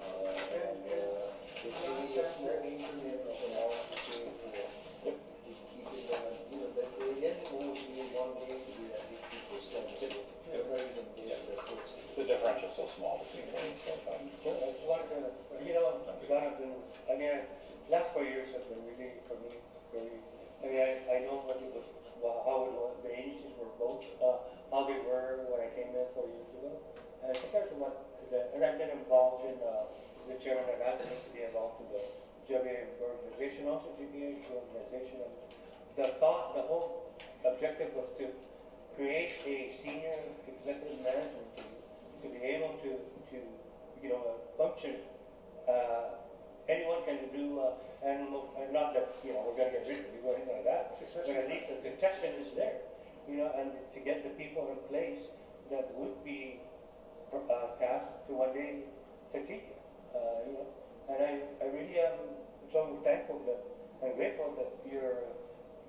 [0.00, 4.89] Uh, and, uh, it's really a small increment of an hour
[5.90, 6.30] the.
[12.16, 13.70] The differential's so small between and.
[14.04, 14.20] Uh,
[15.64, 16.72] you know, Jonathan,
[17.10, 17.46] I mean,
[17.90, 19.50] last four years have been really, for me,
[19.92, 20.18] very,
[20.60, 21.86] I mean, I, I know what it was,
[22.22, 26.10] how it was, the agencies were both, uh, how they were when I came there
[26.16, 26.80] four years ago.
[27.22, 27.94] And compared to what,
[28.30, 29.86] the, and I've been involved in, uh,
[30.28, 32.02] the chairman had asked me to be involved in the
[32.50, 35.22] GBA organization, also GBA organization.
[35.22, 35.34] And
[35.96, 37.12] the thought, the whole
[37.44, 38.26] objective was to
[38.96, 40.14] create a senior
[40.46, 41.72] executive management team
[42.22, 42.90] to be able to,
[43.30, 43.36] to,
[44.02, 44.96] you know, function.
[45.68, 46.20] Uh,
[46.68, 48.28] anyone can do, uh, and,
[48.60, 50.94] and not that, you know, we're gonna get rid of you or anything like that.
[51.00, 52.76] But at least the contestant is there,
[53.28, 55.20] you know, and to get the people in place
[55.70, 56.60] that would be,
[57.32, 58.84] uh, tasked to one day
[59.32, 59.62] succeed,
[60.14, 60.66] uh, you know.
[61.08, 61.30] And I,
[61.62, 62.18] I really am
[62.72, 63.62] so thankful that,
[64.02, 65.22] and grateful that you're,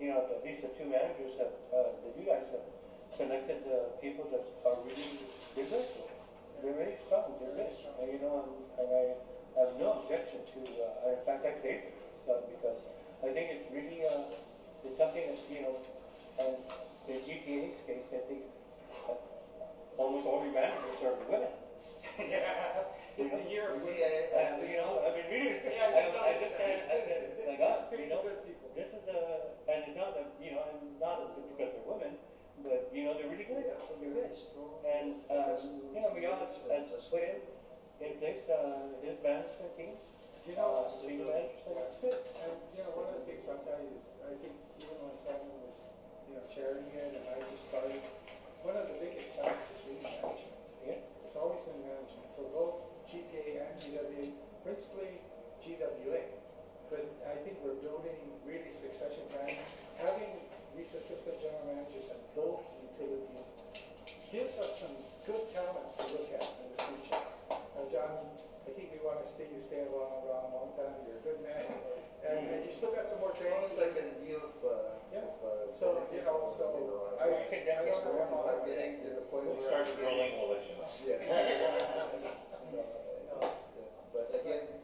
[0.02, 2.66] you know, that these the two managers have, uh, that you guys have
[3.14, 5.86] selected the people that are really, they're good.
[6.62, 9.04] They're very strong, they're good, and, you know, and, and I,
[9.52, 11.84] have no objection to, uh, in fact, I for this,
[12.24, 12.80] uh, because
[13.20, 14.32] I think it's really, uh,
[14.88, 15.76] it's something that's, you know,
[16.40, 16.56] and
[17.12, 18.48] in GTA's case, I think
[19.06, 21.52] uh, almost all your managers are women.
[22.18, 22.88] Yeah,
[23.20, 26.24] it's the year of Yeah, and, you know, I mean, really, Yes, I, I know.
[26.24, 30.12] I just can't, I can't, like us, you know, this is a, and it's not
[30.20, 32.20] that, you know, and not because they're women,
[32.60, 34.36] but, you know, they're really good, So they're good.
[34.84, 35.56] And, um,
[35.96, 37.40] you know, Miguel has, has put in,
[38.04, 39.96] in place, uh, his management team.
[40.42, 42.18] You know, uh, senior managers, and it's good.
[42.18, 45.14] And, you know, one of the things I'll tell you is, I think even when
[45.14, 45.94] Simon was,
[46.26, 48.02] you know, chairing it and I just started,
[48.66, 50.58] one of the biggest challenges is really management.
[50.82, 51.22] Yeah.
[51.22, 54.34] It's always been management for both GPA and GWA,
[54.66, 55.22] principally
[55.62, 56.41] GWA.
[56.92, 59.64] But I think we're building really succession planning.
[59.96, 60.44] Having
[60.76, 63.48] these assistant general managers at both utilities
[64.28, 64.96] gives us some
[65.28, 67.24] good talent to look at in the future.
[67.52, 68.12] Uh, John,
[68.68, 71.00] I think we want to see you stay around, around a long time.
[71.08, 71.64] You're a good man.
[72.28, 73.56] And, and you still got some more As training.
[73.60, 75.28] long as I can give, uh, Yeah.
[75.32, 78.52] of, uh, So, you know, so you know, I, I I- don't know.
[78.52, 79.84] I'm getting to the point We'll where.
[79.84, 80.92] start I'm drilling, we'll let you know.
[81.08, 81.24] Yeah.
[84.14, 84.81] But again, it, between Pass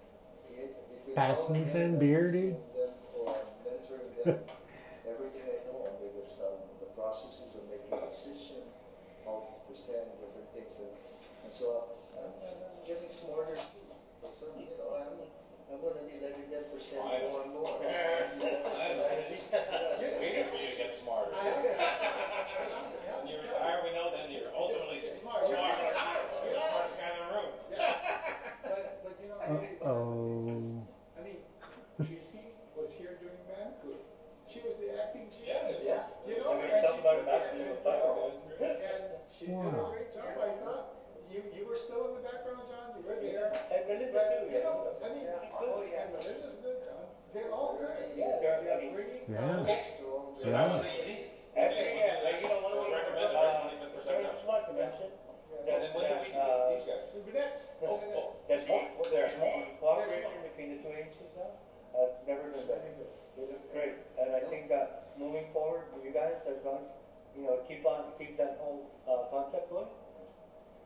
[1.17, 2.53] all of anything, them, beer, dude?
[2.53, 4.37] them Or mentoring
[5.07, 8.61] everything I know, because, um, the processes of making a decision,
[9.25, 10.93] how to present different things, and,
[11.43, 11.65] and so
[12.17, 12.31] I'm, I'm
[12.77, 13.89] I'm getting smarter too.
[14.33, 15.17] So, you know, I'm,
[15.73, 17.81] I'm gonna be letting them present I more and more.
[20.21, 21.31] Waiting for you to get smarter.
[23.17, 25.45] When you retire, we know then you're ultimately smart.
[25.47, 25.89] Smart.
[25.89, 27.49] Smartest guy in the room.
[28.63, 30.85] But, but you know, I think- Uh-oh.
[31.17, 31.39] I mean,
[31.97, 34.05] Tracy was here during Vancouver.
[34.47, 35.49] She was the acting chief.
[35.49, 36.03] Yeah, Yeah.
[36.27, 38.31] You know, I mean, and talk she about took back it to the and, fire.
[38.61, 39.91] and she did a Wow.
[39.91, 40.85] great job, I thought.
[41.31, 43.47] You, you were still in the background, John, you were there.
[43.47, 44.67] And Melinda But, too, you yeah.
[44.67, 45.25] know, I mean,
[45.55, 46.03] Oh, yeah.
[46.03, 47.05] and Melinda's good, John.
[47.31, 47.95] They're all good.
[48.15, 49.63] Yeah, they're- They're I mean- bringing Yeah.
[49.63, 50.35] talent.
[50.35, 51.31] So that was easy.
[51.55, 54.33] Actually, yeah, like, you know, one So of the, recommend uh, every 25th I percentile.
[54.35, 55.09] just want to mention
[55.57, 57.03] And that, then when do we do uh, these guys?
[57.15, 57.63] Who's next?
[57.81, 58.83] Oh, oh, There's more.
[59.09, 59.63] There's more.
[59.81, 61.51] Cooperation between the two agencies now,
[61.97, 63.09] I've never It's been very better.
[63.35, 63.49] good.
[63.57, 66.91] It's great, and I think that moving forward, with you guys, as long as,
[67.35, 69.89] you know, keep on, keep that whole, uh, concept going,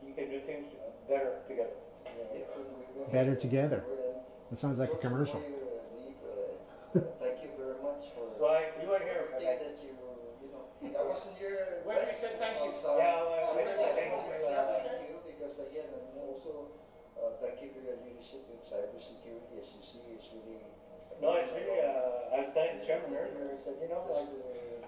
[0.06, 0.72] you can do things
[1.08, 1.76] better together.
[3.10, 3.84] Better together.
[4.50, 5.40] That sounds like a commercial.
[5.40, 8.28] uh, Thank you very much for.
[8.40, 9.58] Well, you weren't here for that.
[9.60, 9.92] that you,
[10.42, 11.80] you know, I wasn't here.
[11.84, 12.70] When you said thank you.
[12.70, 13.00] I'm sorry.
[13.00, 14.88] Yeah, well, I I didn't just say wanted to thank say you.
[14.92, 16.52] thank you because again, and also,
[17.16, 19.56] uh, thank you for your leadership in cybersecurity.
[19.60, 20.60] As you see, it's really.
[21.20, 24.26] No, it's really, uh, I was telling the chairman earlier, I said, you know, like,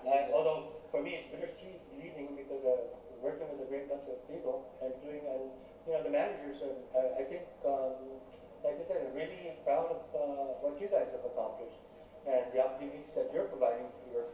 [0.02, 2.90] I, although for me it's bittersweet leaving because uh,
[3.24, 5.48] working with a great bunch of people and doing, and
[5.88, 8.20] you know, the managers, and I, I think, um,
[8.60, 10.20] like I said, I'm really proud of uh,
[10.60, 11.80] what you guys have accomplished
[12.28, 14.24] and the opportunities that you're providing for your,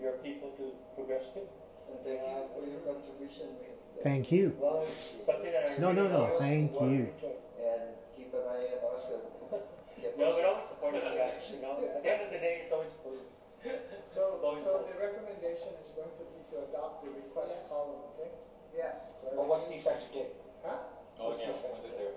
[0.00, 1.44] your people to progress too.
[1.88, 3.48] And thank you for your contribution.
[4.04, 4.56] Thank you.
[4.56, 7.12] Well, it's something that I No, no, no, thank you.
[7.60, 7.84] And
[8.16, 9.24] keep an eye on us and.
[10.00, 12.40] get No, us- but always supporting you guys, you know, at the end of the
[12.40, 13.28] day, it's always supporting.
[14.08, 18.30] So, so the recommendation is going to be to adopt the request column, okay?
[18.74, 18.96] Yes.
[19.22, 20.32] But what's the effective date?
[20.64, 20.76] Huh?
[21.20, 22.14] Oh, yeah, when's it there?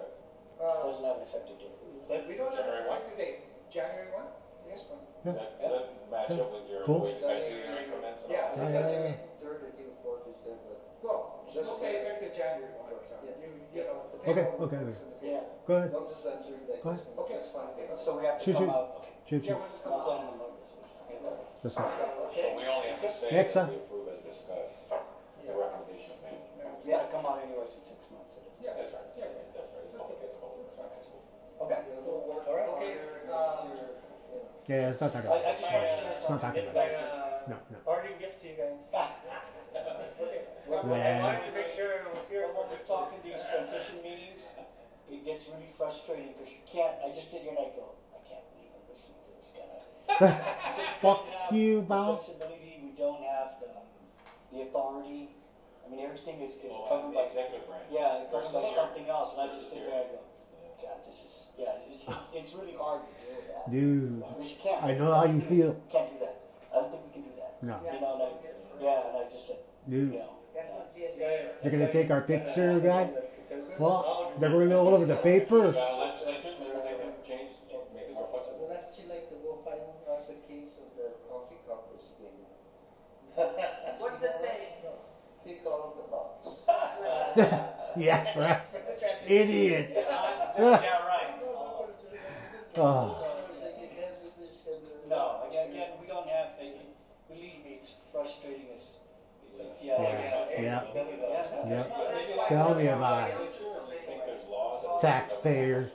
[0.60, 1.76] Uh, Doesn't have an effective date.
[2.08, 2.98] But we don't have an January one?
[2.98, 3.38] effective date.
[3.70, 4.30] January one?
[4.68, 5.02] Yes, one.
[5.24, 7.00] Does that, does that match up with your, Cool.
[7.08, 8.56] way you guys do your increments and all Yeah.
[8.56, 8.64] that?
[8.64, 8.82] It Yeah.
[8.82, 10.80] doesn't third, I think fourth is there, but.
[11.04, 11.20] Well,
[11.52, 13.28] Just just say effective January one, for example.
[13.44, 15.04] You, you know, the Okay, payroll okay, works okay.
[15.04, 15.44] in the Yeah.
[15.44, 15.68] payroll.
[15.68, 15.92] Go ahead.
[15.92, 16.82] Don't just answer that Go ahead.
[16.84, 17.12] question.
[17.20, 17.34] Okay.
[17.34, 17.70] That's fine.
[17.96, 18.72] So we have to Shoot, come shoot.
[18.74, 19.14] out, okay.
[19.28, 19.60] Shoot, Yeah, shoot.
[19.60, 20.20] we'll just Come come out out.
[20.24, 20.50] in the
[21.64, 21.78] notice.
[21.80, 21.88] Okay.
[21.88, 22.56] Listen.
[22.58, 26.84] We only have to say Next, that we approve as discussed, the recommendation of management.
[26.84, 28.36] You gotta come out anyways in six months.
[28.36, 28.56] it is.
[28.60, 28.74] Yeah.
[28.78, 29.08] That's right.
[29.16, 29.56] Yeah, yeah.
[29.56, 29.84] That's right.
[29.88, 30.28] It's That's public, okay.
[30.28, 30.60] it's public.
[30.64, 30.92] That's fine.
[30.94, 31.24] That's cool.
[31.64, 31.80] Okay.
[32.44, 32.70] All right.
[32.76, 33.84] Okay, Your- your,
[34.68, 35.76] Yeah, it's not talking I, I about just it.
[35.76, 37.52] wanted to It's not talking about like it.
[37.52, 37.78] No, no.
[37.84, 38.88] parting gift to you guys.
[39.74, 40.46] Okay.
[40.70, 41.24] Well, I Yeah.
[41.24, 42.48] wanted to make sure it was here.
[42.48, 44.48] When we talk in these transition meetings,
[45.12, 48.22] it gets really frustrating because you can't, I just sit here and I go, I
[48.24, 49.66] can't believe I'm listening to this guy.
[50.10, 52.22] Fuck you, The Bob.
[52.22, 53.70] flexibility, we don't have the,
[54.56, 55.30] the authority.
[55.86, 57.84] I mean, everything is, is Well, covered the by, executive branch.
[57.92, 59.90] yeah, it's covered by Versus something else, and I versus just sit here.
[59.92, 60.22] there and I go,
[60.82, 63.72] God, this is, yeah, it's, it's, it's really hard to deal with that.
[63.72, 64.84] Dude, Because you can't.
[64.84, 65.76] I know how you feel.
[65.92, 66.36] Can't do that.
[66.72, 67.52] I don't think we can do that.
[67.64, 67.76] No.
[67.84, 68.30] You know, and I,
[68.84, 70.30] yeah, and I just said, you Dude, know,
[71.62, 73.10] they're gonna take our picture, guy.
[73.80, 75.68] Well, they're gonna go all over the paper.
[75.68, 77.52] You got a legislature, they can change,
[77.94, 78.68] make it more flexible.
[78.68, 79.80] Would actually like to go find
[80.10, 82.44] us a case of the coffee cup this game.
[83.98, 84.60] What's it say?
[85.46, 86.64] Take out the box.
[87.96, 88.62] Yeah, right.
[89.28, 90.10] Idiots.
[90.58, 91.42] yeah, right.
[91.42, 91.90] No,
[92.76, 93.30] no, Oh.
[95.10, 96.66] No, again, again, we don't have, uh,
[97.30, 98.98] believe me, it's frustrating as,
[99.60, 100.02] it's- yeah.
[100.58, 101.70] Yeah, yeah.
[101.70, 102.48] Yep.
[102.50, 103.36] Tell me about it.
[105.02, 105.92] Taxpayers.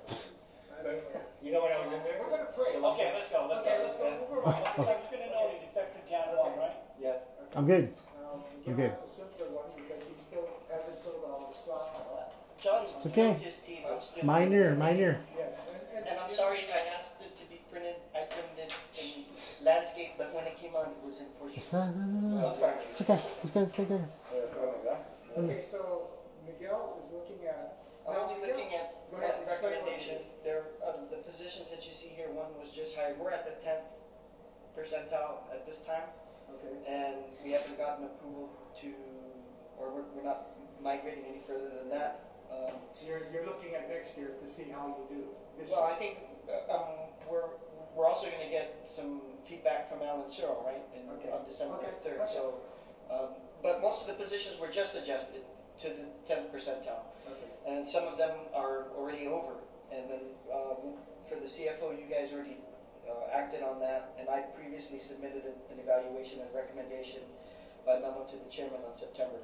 [1.42, 2.20] You know what I was in there?
[2.22, 2.76] We're gonna pray.
[2.76, 3.70] Okay, let's go, let's go.
[3.82, 4.26] Let's go.
[4.30, 4.44] We're.
[4.44, 6.76] I'm just gonna note it effective Jan one, right?
[7.00, 7.14] Yeah.
[7.56, 7.94] I'm good.
[8.20, 8.90] Um, I'm good.
[8.90, 12.34] has a simpler one because he still hasn't filled all the slots out.
[12.57, 12.57] John's
[12.96, 13.32] It's okay.
[13.34, 14.26] his team, I'm.
[14.26, 15.20] Minor, minor.
[15.36, 16.06] Yes, and, and.
[16.08, 20.12] And I'm sorry if I asked it to be printed, I printed it in landscape,
[20.18, 21.64] but when it came out, it was in portrait.
[21.72, 22.76] I'm sorry.
[22.84, 23.14] It's okay.
[23.14, 23.62] It's good.
[23.64, 23.88] It's good.
[23.88, 24.04] good.
[25.38, 26.08] Okay, so
[26.46, 27.78] Miguel is looking at.
[28.06, 31.80] I'm now, only Miguel- looking at Go ahead, that recommendation, there, of the positions that
[31.88, 33.88] you see here, one was just hired, we're at the tenth
[34.76, 36.12] percentile at this time.
[36.52, 36.76] Okay.
[36.88, 38.50] And we haven't gotten approval
[38.80, 38.92] to,
[39.78, 40.52] or we're, we're not
[40.82, 42.27] migrating any further than that.
[42.50, 42.74] Um,
[43.04, 45.22] You're, you're looking at next year to see how you do.
[45.58, 45.94] This Well, year.
[45.94, 46.14] I think,
[46.48, 46.88] uh, um,
[47.30, 47.48] we're,
[47.94, 51.30] we're also gonna get some feedback from Alan Searle, right, in, Okay.
[51.32, 51.92] on December Okay.
[52.04, 52.32] third, Okay.
[52.32, 52.60] so,
[53.10, 53.28] um,
[53.62, 55.42] but most of the positions were just adjusted
[55.80, 57.04] to the tenth percentile.
[57.26, 57.48] Okay.
[57.66, 59.56] And some of them are already over,
[59.90, 62.58] and then, um, for the CFO, you guys already,
[63.08, 67.22] uh, acted on that, and I previously submitted an, an evaluation and recommendation
[67.86, 69.38] by memo to the chairman on September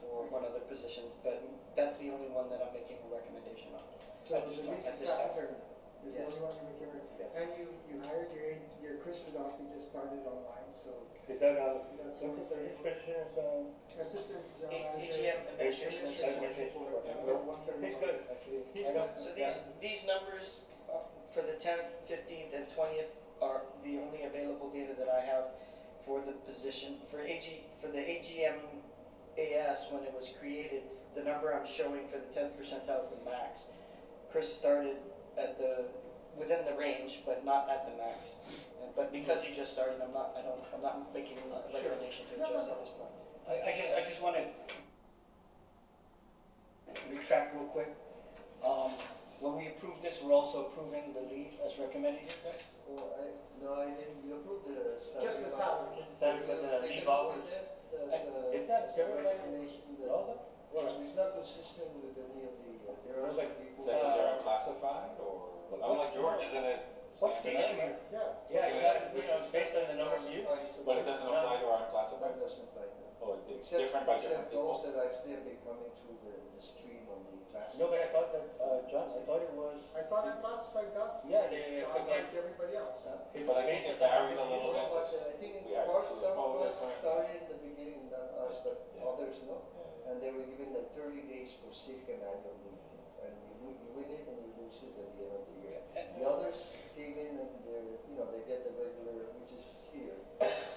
[0.00, 1.42] for one other position, but
[1.76, 3.84] that's the only one that I'm making a recommendation on.
[4.00, 5.60] So the time- lead at staff attorney
[6.06, 7.30] is the only one you make it.
[7.36, 10.90] And you, you hired your, aid- your Chris Radowski just started online, so.
[11.28, 12.70] Is that, uh, That's what's only the three.
[12.70, 15.10] description um, Assistant A- General Manager.
[15.10, 16.70] AGM administration Administration assistant.
[16.72, 17.02] support.
[17.02, 17.82] That's one thirty.
[17.82, 18.62] he's good, actually.
[18.72, 19.10] He's good.
[19.18, 20.48] So these, these numbers
[20.86, 21.02] uh,
[21.34, 23.10] for the tenth, fifteenth, and twentieth
[23.42, 25.50] are the only available data that I have
[26.06, 27.42] for the position, for AG,
[27.82, 28.62] for the AGM
[29.36, 30.86] AS, when it was created,
[31.16, 33.72] the number I'm showing for the tenth percentile is the max.
[34.30, 34.96] Chris started
[35.40, 35.88] at the,
[36.38, 38.36] within the range, but not at the max.
[38.94, 42.44] But because he just started, I'm not, I don't, I'm not making a recommendation to
[42.44, 43.12] adjust at this point.
[43.48, 44.44] I, I just, I just wanna
[47.10, 47.88] retract real quick.
[48.64, 48.90] Um,
[49.40, 52.56] when we approve this, we're also approving the leave as recommended here.
[52.88, 53.24] Well, I,
[53.62, 55.28] no, I didn't, you approved the salary.
[55.28, 56.04] Just the salary.
[56.20, 57.36] Salary, but the Take leave a look hours?
[57.36, 57.48] at
[57.92, 60.40] that, as a- Is that a covered recommendation that- All that?
[60.76, 63.80] Well, it's not consistent with any of the, uh, there are Well, some like, people.
[63.80, 65.32] Is that because they're unclassified or?
[65.72, 66.80] But I'm what's- like George, isn't it?
[67.16, 67.96] What's the issue here?
[68.12, 68.20] Yeah.
[68.52, 70.44] Yeah, it's not, you know, based on the number of years.
[70.84, 72.36] But it doesn't apply to our unclassified?
[72.36, 73.24] That doesn't apply now.
[73.24, 74.68] Oh, it's Except, different by different except people?
[74.68, 77.72] those that actually have been coming through the, the stream on the class.
[77.80, 80.92] No, but I thought that, uh, John, I thought it was, I thought I classified
[80.92, 81.12] that.
[81.24, 83.00] Yeah, they- John, like everybody else.
[83.32, 84.92] it's But I think it based on- varied a little Well, bit.
[84.92, 87.44] but uh, I think We had part, some some of photos us on- started in
[87.48, 89.08] the beginning, not us, but Yeah.
[89.08, 89.56] others, no?
[90.06, 90.12] Yeah.
[90.12, 92.78] And they were given like thirty days for sick and annual leave.
[93.26, 95.56] And you, lo- you win it and you lose it at the end of the
[95.66, 95.78] year.
[96.14, 100.14] The others came in and they're, you know, they get the regular, which is here.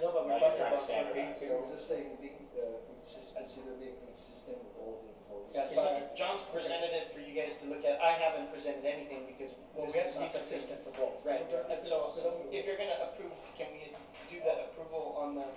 [0.02, 1.38] No, but we're Now trying to about standardize.
[1.38, 1.70] paid So I'm period.
[1.70, 5.52] just saying, being, uh, consist, consider being consistent with all the employees.
[5.52, 5.84] Yeah, So
[6.16, 8.00] John's presented it for you guys to look at.
[8.00, 10.92] I haven't presented anything because Well, we this have to be is not consistent for
[10.96, 11.20] both.
[11.28, 11.44] Right,
[11.84, 13.92] so, so if you're gonna approve, can we
[14.32, 15.48] do that approval on the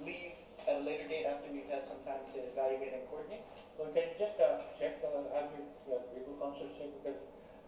[0.00, 3.44] leave at a later date after we've had some time to evaluate and coordinate?
[3.78, 7.18] Well, can you just, uh, check, uh, have your, uh, legal counsel check, because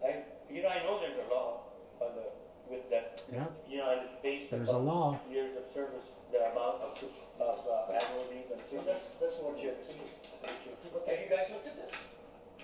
[0.04, 2.26] I, you know, I know there's a law on the,
[2.68, 3.46] with that, Yeah.
[3.68, 5.08] you know, and it's based There's a upon law.
[5.30, 6.92] years of service, the amount of,
[7.40, 8.86] of, uh, annual leave and So sick.
[8.86, 9.72] that's, that's what Sure.
[9.72, 10.08] you're saying.
[10.42, 11.94] Have you guys looked at this?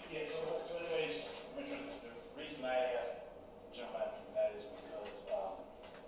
[0.08, 1.20] Yeah, so, so anyways,
[1.52, 3.20] Commissioner, the reason I asked,
[3.76, 5.60] jump out from that is because, um,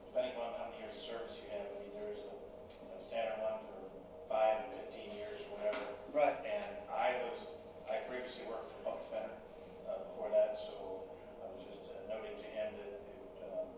[0.08, 2.96] depending on how many years of service you have, I mean, there's a, you know,
[2.98, 3.76] standard one for
[4.24, 5.84] five and fifteen years or whatever.
[6.16, 6.38] Right.
[6.48, 7.44] And I was,
[7.92, 9.36] I previously worked for public defender,
[9.84, 11.04] uh, before that, so
[11.44, 13.04] I was just uh, noting to him that it,
[13.52, 13.68] um,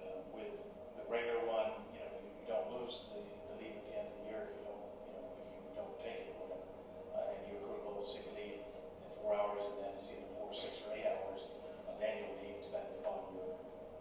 [0.00, 0.56] uh, with
[0.96, 4.16] the regular one, you know, you don't lose the, the leave at the end of
[4.24, 6.64] the year if you don't, you know, if you don't take it or whatever.
[7.12, 10.50] Uh, and you accrue both sick leave in four hours, and then it's either four,
[10.52, 11.42] six, or eight hours
[11.88, 13.54] of annual leave, depending upon your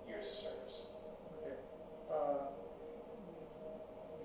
[0.09, 0.77] years of service.
[1.41, 1.55] Okay.
[2.11, 2.51] Uh,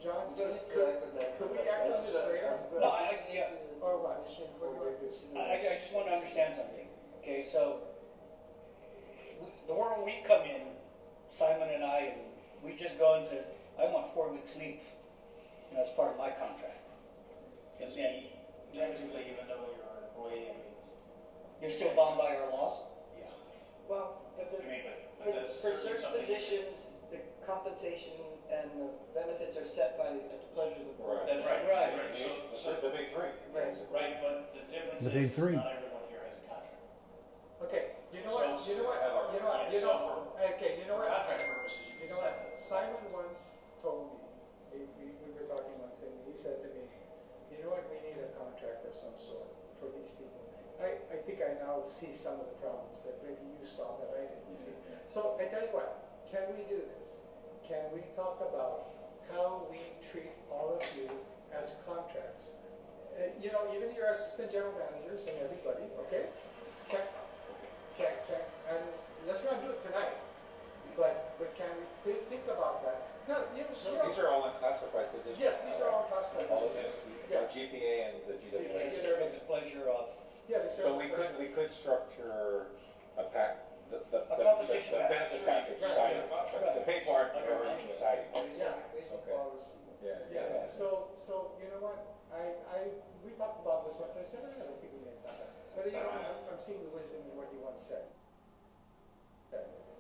[0.02, 1.38] John, We don't could, need to could, act on that.
[1.38, 2.50] could we act on That's, this uh, later?
[2.54, 4.22] I'm gonna- No, I, I- yeah, Or what?
[4.24, 5.38] Commission for their consideration.
[5.38, 6.86] I, I just want to understand something,
[7.22, 7.82] okay, so,
[9.40, 10.62] we- the moment we come in,
[11.28, 12.20] Simon and I, and
[12.64, 13.42] we just go and say,
[13.78, 14.82] I want four weeks leave,
[15.70, 16.90] you know, as part of my contract.
[17.80, 18.22] And then,
[18.74, 20.76] Technically, even though you're an employee, I mean,
[21.62, 22.84] you're still bound by our laws?
[23.18, 23.32] yeah,
[23.88, 26.20] Well, but I the- mean, but, for, but that's for certainly certain something.
[26.22, 26.78] positions,
[27.10, 28.14] the compensation
[28.52, 31.20] and the benefits are set by, at the pleasure of the board.
[31.28, 31.92] That's right, Right.
[31.92, 33.32] that's right, so, The, so, the big three.
[33.56, 33.76] Right.
[33.92, 35.54] right, but the difference The is, big three.
[35.56, 36.82] not everyone here has a contract.
[37.62, 39.80] Okay, you know what, So- you know what, have our- you know what, yeah, you
[39.80, 40.74] so know, okay,
[48.92, 49.46] some sort
[49.78, 50.42] for these people.
[50.82, 54.10] I, I think I now see some of the problems that maybe you saw that
[54.14, 54.74] I didn't see.
[55.06, 57.22] So I tell you what, can we do this?
[57.66, 58.90] Can we talk about
[59.30, 61.10] how we treat all of you
[61.54, 62.58] as contracts?
[63.14, 66.30] Uh, you know, even your assistant general managers and everybody, okay?
[66.88, 67.02] Can,
[67.98, 68.82] can, can, and
[69.26, 70.14] let's not do it tonight,
[70.94, 73.10] but, but can we thi- think about that?
[73.26, 75.36] No, you, So you know, these are all unclassified positions?
[75.42, 77.28] Yes, these are all classified All of positions.
[77.28, 78.88] them, the GPA and the They GWA.
[78.88, 80.08] serve at the pleasure of.
[80.48, 82.72] Yeah, they serve So at we the could, we could structure
[83.20, 85.44] a pack, the, the, A the- compensation the package.
[85.44, 86.72] benefit package, Right, side, right.
[86.80, 88.30] the pay part, everything decided.
[88.32, 88.78] Yeah.
[88.96, 89.34] Basic Okay.
[89.34, 89.76] policy.
[90.00, 91.98] Yeah, Yeah, so, so, you know what,
[92.32, 92.78] I, I,
[93.26, 95.52] we talked about this once, I said, I don't think we need to talk about
[95.52, 95.74] it.
[95.76, 98.08] But, you know, I'm, I'm seeing the wisdom in what you once said.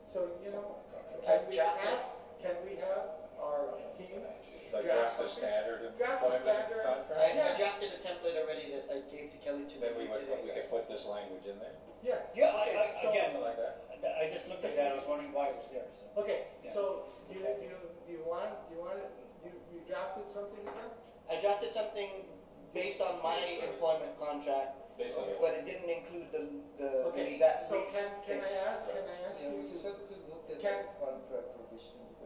[0.08, 0.80] So, you know,
[1.20, 4.24] can we ask, can we have our team
[4.72, 5.44] Like draft draft the something?
[5.52, 6.80] standard Draft the employment standard.
[6.80, 7.20] I, contract?
[7.20, 7.58] I Yeah.
[7.60, 10.64] drafted a template already that I gave to Kelly to Maybe we, review we today.
[10.64, 12.24] could put this language in there, Yeah.
[12.32, 13.74] Yeah, I, Okay, I, so- again, something like that.
[14.00, 16.06] I just looked at that, I was wondering why it was there, so.
[16.24, 16.70] Okay, Yeah.
[16.72, 17.74] so, you, you,
[18.08, 19.12] you want, you want, it-
[19.44, 20.88] you, you drafted something with
[21.28, 22.24] I drafted something
[22.72, 26.42] based on my Based on- employment contract, Based on the- but it didn't include the,
[26.78, 27.62] the, Okay, that.
[27.66, 30.14] so can, can I ask, can I ask Yeah, you we to just have to
[30.30, 31.48] look at Can- the contract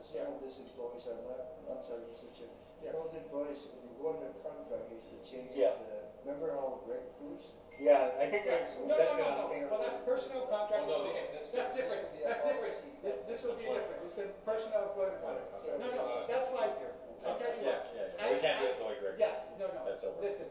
[0.03, 2.27] provision, because some of are not, I'm sorry, Mr.
[2.35, 2.51] Chair.
[2.83, 2.91] Yeah.
[2.93, 5.79] Some of the employees, when you go on their contract, it it changes Yeah.
[5.79, 7.63] the, remember how Greg Cruz?
[7.79, 9.63] Yeah, I think Yeah, that's, no, no, that's no, gonna.
[9.63, 12.75] no, well, that's personal contract, Oh, no, okay, this- that's different, that's different,
[13.07, 15.51] this, this will be different, it's a personal employment contract.
[15.63, 16.75] No, no, that's like,
[17.23, 17.87] I tell you Yeah, what.
[17.95, 18.23] yeah, yeah.
[18.27, 19.15] I- we can't do I- it the way Greg.
[19.23, 20.19] Yeah, no, no, That's over.
[20.21, 20.49] listen,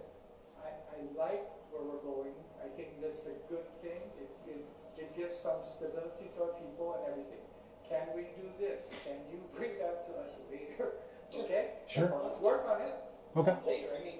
[0.64, 2.34] I, I like where we're going,
[2.64, 4.64] I think that's a good thing, it, it,
[4.98, 7.44] it gives some stability to our people and everything.
[7.92, 10.94] Can we do this, can you bring that to us later,
[11.36, 11.84] okay?
[11.92, 12.08] Sure.
[12.40, 12.96] Work on it,
[13.36, 13.56] Okay.
[13.68, 14.20] Later, I mean,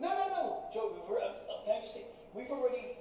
[0.00, 2.96] no, no, no, Joe, we've, uh, uh, can I just say, we've already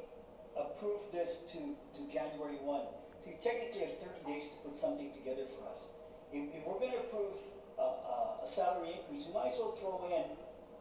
[0.55, 2.87] approved this to, to January one.
[3.19, 5.91] So you technically have thirty days to put something together for us.
[6.31, 7.35] If, if we're gonna approve
[7.77, 10.35] a, a, a salary increase, we might as well throw in,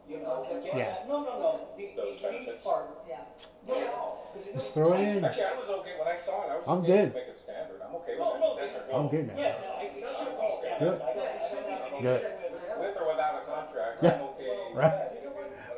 [0.09, 0.89] you know, again, Yeah.
[0.89, 2.63] that, no, no, no, the, the Those leave benefits.
[2.65, 2.85] part.
[3.07, 3.21] Yeah.
[3.67, 5.23] No, no, because it Just throw it in.
[5.23, 7.09] Actually, I was okay, when I saw it, I was I'm okay good.
[7.13, 8.97] to make it standard, I'm okay No, with no, it, that's our goal.
[8.99, 9.37] I'm good now.
[9.37, 10.79] Yes, no, I, it should be standard.
[10.89, 10.97] Good.
[10.99, 12.21] I don't, I should don't be have an Good.
[12.25, 12.47] with-
[12.79, 14.15] With or without a contract, Yeah.
[14.17, 14.51] I'm okay.
[14.73, 14.97] Right.
[15.21, 15.29] you?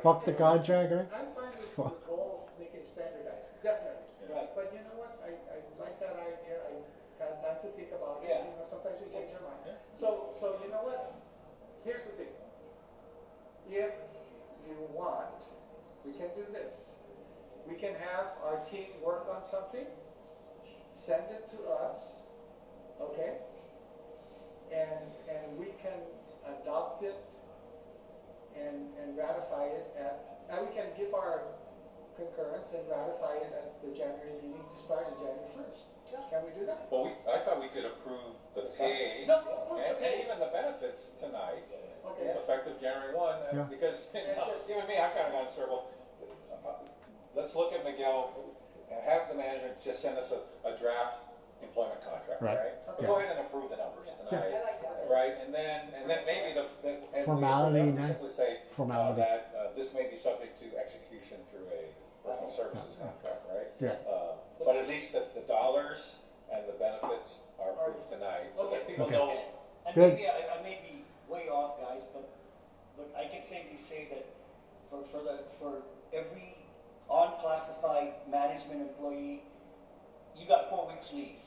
[0.05, 1.09] Fuck the contract, right?
[1.11, 4.07] I'm fine with the goal of making standardized, definitely.
[4.31, 4.49] Right.
[4.55, 6.73] But you know what, I, I like that idea, I
[7.19, 8.47] had time to think about it, Yeah.
[8.47, 9.75] you know, sometimes we change our mind.
[9.91, 11.19] So, so you know what,
[11.83, 12.33] here's the thing.
[13.71, 14.10] If you
[14.93, 15.45] want,
[16.05, 16.97] we can do this.
[17.67, 19.85] We can have our team work on something,
[20.93, 22.21] send it to us,
[22.99, 23.37] okay?
[24.73, 25.99] And, and we can
[26.47, 27.33] adopt it
[28.57, 31.43] and, and ratify it at, and we can give our
[32.17, 35.87] concurrence and ratify it at the January meeting to start in January first.
[36.29, 36.87] Can we do that?
[36.91, 39.23] Well, we, I thought we could approve the pay.
[39.27, 40.13] No, approve the and- pay.
[40.19, 41.63] And even the benefits tonight,
[42.05, 42.27] Okay.
[42.33, 43.63] effective January one, and Yeah.
[43.69, 45.87] because, And just- even me, I've kinda gone in circle.
[46.65, 46.69] Uh,
[47.35, 48.31] Let's look at Miguel,
[49.05, 51.19] have the management just send us a, a draft
[51.63, 52.57] employment contract, Right.
[52.57, 52.85] right?
[52.85, 53.05] But Okay.
[53.07, 55.07] Go ahead and approve the numbers tonight, I like that.
[55.09, 55.33] right?
[55.45, 56.89] And then, and then maybe the, the.
[57.13, 58.09] and we- Formality, and we then?
[58.11, 59.21] Simply say, uh, Formality.
[59.21, 61.87] that, uh, this may be subject to execution through a
[62.27, 63.69] personal services contract, right?
[63.79, 63.95] Yeah.
[64.09, 64.35] Uh,
[64.65, 66.19] But at least the, the dollars
[66.51, 69.15] and the benefits are approved tonight, so that people Okay.
[69.15, 69.37] know.
[69.87, 70.13] And Good.
[70.13, 71.00] maybe I, I may be
[71.31, 72.27] way off, guys, but,
[72.97, 74.25] but I can safely say that
[74.89, 76.57] for, for the, for every
[77.09, 79.43] unclassified management employee,
[80.37, 81.39] you got four weeks leave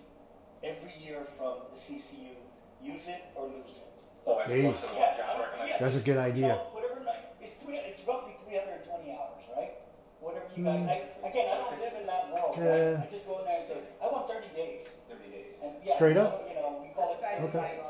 [0.62, 2.40] every year from the CCU.
[2.82, 4.04] Use it or lose it.
[4.26, 4.64] Oh, as Hey.
[4.66, 5.70] opposed to Yeah, job I don't- recognized.
[5.70, 6.48] yeah, That's a just, good you idea.
[6.48, 7.00] know, Whatever,
[7.40, 9.72] it's three, it's roughly three hundred and twenty hours, right?
[10.20, 10.88] Whatever you guys, hmm.
[10.88, 13.04] I, again, I don't live in that world, right?
[13.04, 14.88] I just go in there and say, I want thirty days.
[15.08, 15.60] Thirty days.
[15.64, 16.44] And yeah, Straight up?
[16.48, 17.20] You know, we call it.
[17.20, 17.80] Okay.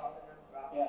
[0.75, 0.87] Yeah.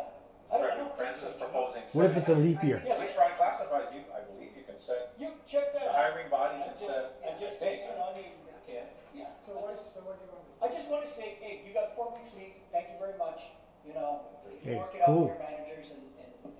[0.53, 1.45] I don't, I don't think Francis so.
[1.45, 1.74] proposing.
[1.93, 2.77] What if it's a leap year?
[2.81, 4.97] At least for unclassified, you, I believe you can say.
[5.19, 5.95] You check that the out.
[5.95, 7.05] hiring body And can just, set.
[7.21, 8.31] and just say, you know, I mean,
[8.65, 8.85] Can.
[9.13, 9.37] yeah.
[9.45, 10.75] So I what, just, so what do you want to I say?
[10.79, 12.57] just want to say, hey, you got four weeks leave.
[12.73, 13.53] Thank you very much.
[13.85, 15.29] You know, you Hey, work it out cool.
[15.29, 16.53] with your managers and, and, and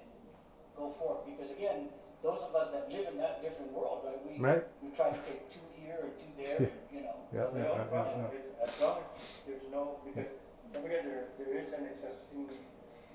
[0.78, 1.26] go forth.
[1.26, 1.90] Because again,
[2.22, 4.22] those of us that live in that different world, right?
[4.22, 4.64] We Right.
[4.82, 6.70] we try to take two here and two there, Yeah.
[6.70, 7.18] and, you know.
[7.34, 8.38] Yeah, The yeah, only yeah, problem yeah.
[8.38, 10.30] is, as long as there's no, because,
[10.72, 12.46] don't forget, there, there is an existing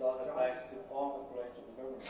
[0.01, 2.05] law that applies to all employees of the government,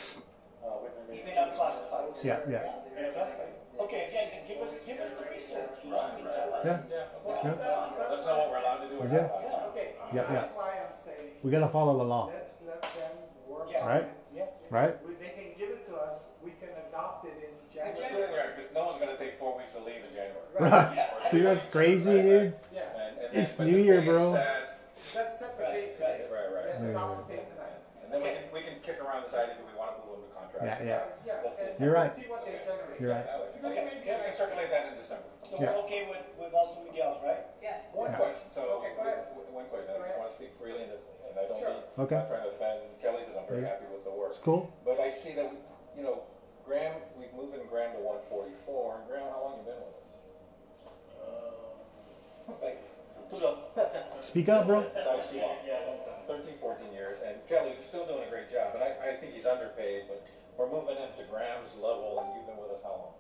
[0.63, 1.19] uh, whether they.
[1.21, 2.15] Even unclassified.
[2.23, 2.81] Yeah, yeah.
[2.97, 3.53] And classified.
[3.81, 5.71] Okay, again, give us give us the research.
[5.85, 6.65] You know, I tell us.
[6.65, 6.81] Yeah.
[6.91, 7.05] Yeah.
[7.25, 7.43] Well, okay.
[7.43, 8.95] see, that's- that's Let's know what we're allowed to do.
[8.95, 9.23] We or did.
[9.25, 9.51] not allowed to do.
[9.51, 9.69] Yeah.
[9.73, 10.33] Okay, Yeah, yeah.
[10.37, 13.15] that's why I'm saying, We gotta follow the law, let's let them
[13.49, 13.81] work Yeah.
[13.83, 14.03] on Right.
[14.05, 14.11] it.
[14.37, 14.45] Yeah.
[14.71, 14.95] right?
[15.07, 18.13] We- They can give it to us, we can adopt it in Just January.
[18.13, 20.45] doing there, because no one's gonna take four weeks to leave in January.
[20.61, 21.31] Right.
[21.31, 22.55] Dude, that's crazy, dude.
[22.73, 22.83] Yeah.
[23.01, 24.35] And, and It's but New the Year, pay bro.
[24.35, 24.77] says-
[25.17, 26.27] Let's set the date today.
[26.31, 26.67] Right, right.
[26.67, 27.50] Let's adopt the date tonight.
[28.11, 30.19] And then we can, we can kick around this idea that we want to move
[30.19, 30.67] them to contract.
[30.67, 31.15] Yeah, yeah.
[31.23, 31.71] Yeah, We'll see.
[31.71, 32.11] and You're right.
[32.11, 32.99] see what they generate.
[32.99, 33.23] You're right.
[33.55, 35.31] Because it may be Yeah, we can circulate that in December.
[35.47, 35.71] So Yeah.
[35.79, 37.47] we're okay with, with also Miguel's, right?
[37.63, 37.87] Yes.
[37.95, 38.19] One Yeah.
[38.19, 39.31] question, so, Okay, go ahead.
[39.31, 40.19] w- one question, Go I ahead.
[40.19, 41.71] want to speak freely and, and I don't Sure.
[41.71, 42.19] mean, Okay.
[42.19, 43.79] I'm not trying to offend Kelly because I'm very Yeah.
[43.79, 44.35] happy with the work.
[44.35, 44.75] It's cool.
[44.83, 45.63] But I see that, we,
[45.95, 46.27] you know,
[46.67, 49.95] Graham, we've moved in Graham to one forty-four, and Graham, how long you been with
[49.95, 50.03] us?
[51.15, 52.83] Uh, like,
[54.21, 54.85] Speak up, bro.
[54.99, 55.57] Sounds too long.
[56.27, 59.35] 13, 14 years, and Kelly, you're still doing a great job, and I, I think
[59.35, 63.11] he's underpaid, but we're moving him to Graham's level, and you've been with us how
[63.11, 63.15] long?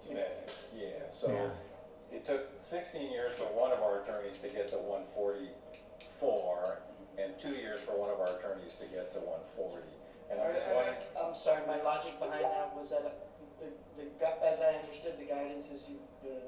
[0.00, 0.72] Two and a half years.
[0.72, 2.16] Yeah, so Yeah.
[2.16, 6.80] it took 16 years for one of our attorneys to get to 144,
[7.20, 9.84] and two years for one of our attorneys to get to 140.
[10.32, 13.12] And I'm just wondering, I'm sorry, my logic behind that was that uh,
[13.60, 13.68] the,
[14.00, 14.08] the,
[14.48, 16.40] as I understood the guidance is you, the,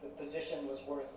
[0.00, 1.12] the position was worth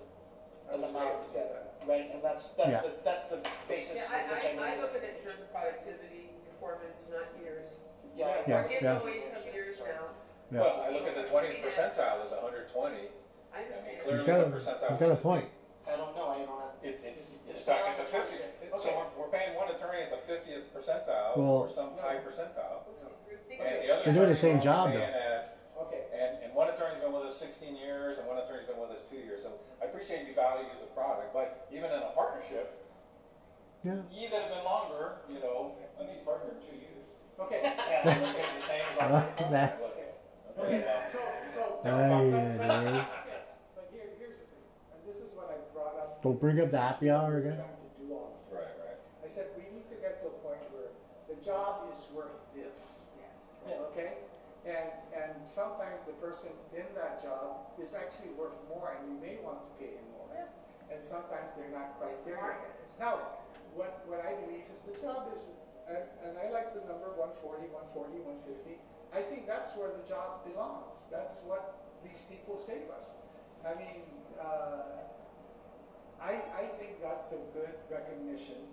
[0.71, 1.45] I an would say- amount, say
[1.87, 2.07] right?
[2.13, 2.81] And that's, that's Yeah.
[2.81, 5.21] the, that's the basis Yeah, of which I, I I, I look at it in
[5.25, 7.67] terms of productivity, performance, not years.
[8.15, 8.29] Yeah.
[8.47, 9.01] Yeah, We're getting yeah.
[9.01, 10.13] away from years now.
[10.51, 10.59] Yeah.
[10.61, 12.69] well, I look at the 20th percentile as 120.
[12.75, 13.97] I I mean, understand.
[14.03, 15.45] clearly He's got a, what percentile he's got a point.
[15.87, 16.75] I don't know, I don't have.
[16.83, 18.35] It, it's, It's it's like at not the 50.
[18.77, 22.85] So we're, we're paying one attorney at the 50th percentile Well- or some high percentile.
[23.47, 23.89] Think And the it.
[23.91, 24.99] other They're doing the attorneys same are job, though.
[24.99, 25.57] paying at-
[25.87, 26.03] Okay.
[26.13, 29.01] And, and one attorney's been with us 16 years and one attorney's been with us
[29.09, 29.41] two years.
[29.43, 32.77] So I appreciate you value the product, but even in a partnership,
[33.83, 34.01] Yeah.
[34.11, 37.07] ye that have been longer, you know, let me partner in two years.
[37.39, 37.61] Okay.
[37.91, 39.79] Yeah, we're the same as I our- like that.
[39.81, 40.05] Let's-
[40.51, 41.19] Okay, okay, uh, so,
[41.49, 41.61] so.
[41.83, 42.93] Hey, but- but- dude.
[42.93, 43.05] yeah,
[43.73, 46.21] But here, here's the thing, and this is what I brought up.
[46.21, 47.57] Don't bring up the happy hour again.
[47.57, 48.59] To do all of this.
[48.61, 48.99] Right, right.
[49.25, 50.91] I said, we need to get to a point where
[51.31, 53.07] the job is worth this.
[53.91, 54.13] Okay?
[54.65, 59.39] And, and sometimes the person in that job is actually worth more and you may
[59.39, 60.27] want to pay him more.
[60.91, 62.75] And sometimes they're not quite there yet.
[62.99, 63.39] Now,
[63.71, 65.55] what, what I believe is the job is,
[65.87, 68.75] and, and I like the number 140, 140, 150.
[69.15, 71.07] I think that's where the job belongs.
[71.07, 73.15] That's what these people save us.
[73.63, 74.03] I mean,
[74.35, 75.07] uh,
[76.19, 78.67] I, I think that's a good recognition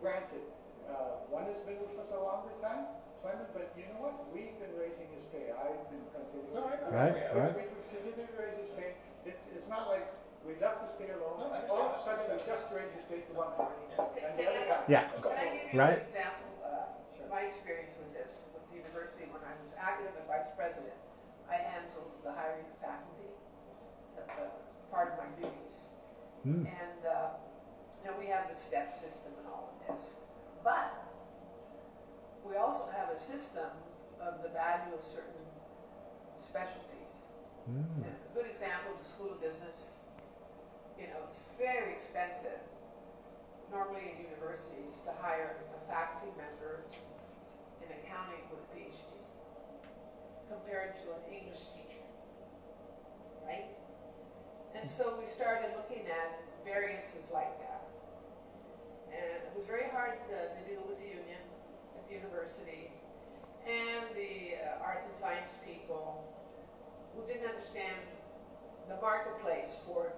[0.00, 0.46] granted,
[0.88, 2.86] uh, one has been with us a longer time,
[3.16, 4.14] Simon, but you know what?
[4.30, 5.50] We've been raising his pay.
[5.50, 6.52] I've been continuing.
[6.52, 6.92] No, I know.
[6.92, 7.54] Right, We- right.
[7.56, 8.94] We've continued to raise his pay.
[9.24, 10.06] It's, it's not like
[10.46, 11.40] we left his pay alone.
[11.42, 11.72] No, I understand.
[11.74, 13.82] All of a sudden, we just raised his pay to one forty,
[14.22, 14.80] and the other guy.
[14.86, 15.08] Yeah.
[15.10, 15.98] Can I give you Right.
[15.98, 20.12] an example, uh, of my experience with this, with the university, when I was active
[20.14, 20.94] and vice president,
[21.50, 23.32] I handled the hiring of faculty,
[24.14, 24.54] that, uh,
[24.92, 25.90] part of my duties.
[26.46, 26.62] Hmm.
[26.68, 27.42] And, uh,
[27.98, 30.22] you know, we have the step system and all of this,
[30.62, 31.05] but
[32.48, 33.70] we also have a system
[34.22, 35.44] of the value of certain
[36.38, 37.26] specialties.
[38.06, 39.98] And a good example is the School of Business.
[40.94, 42.62] You know, it's very expensive,
[43.74, 46.86] normally in universities, to hire a faculty member
[47.82, 49.18] in accounting with a PhD
[50.46, 52.06] compared to an English teacher,
[53.42, 53.66] right?
[54.78, 57.82] And so we started looking at variances like that.
[59.10, 61.42] And it was very hard uh, to deal with the union,
[62.10, 62.90] university,
[63.66, 66.24] and the uh, arts and science people
[67.14, 67.98] who didn't understand
[68.88, 70.12] the marketplace for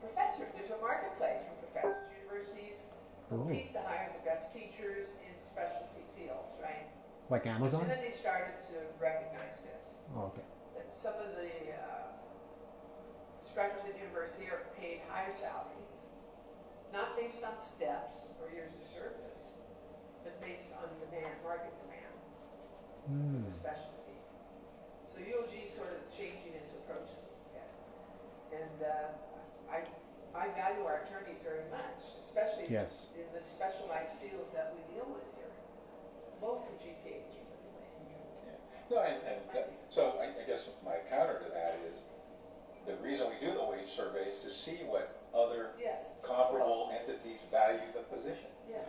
[0.00, 0.48] professors.
[0.56, 2.08] There's a marketplace for professors.
[2.24, 2.88] Universities
[3.28, 6.86] compete to hire the best teachers in specialty fields, right?
[7.28, 7.82] Like Amazon?
[7.82, 10.06] And then they started to recognize this.
[10.14, 10.46] Oh, okay.
[10.78, 12.14] That some of the uh,
[13.42, 16.06] instructors at university are paid higher salaries,
[16.92, 19.35] not based on steps or years of service,
[20.26, 22.14] but based on demand, market demand
[23.06, 23.46] Hmm.
[23.46, 24.18] for specialty.
[25.06, 27.70] So UOG is sort of changing its approach a little bit.
[28.58, 29.86] And uh, I,
[30.34, 33.06] I value our attorneys very much, especially Yes.
[33.14, 35.54] in the specialized field that we deal with here,
[36.42, 38.58] both the GPA team anyway.
[38.90, 42.02] No, and, and that- so I, I guess my counter to that is
[42.90, 46.10] the reason we do the wage survey is to see what other Yes.
[46.22, 48.82] comparable entities value the position, Yeah.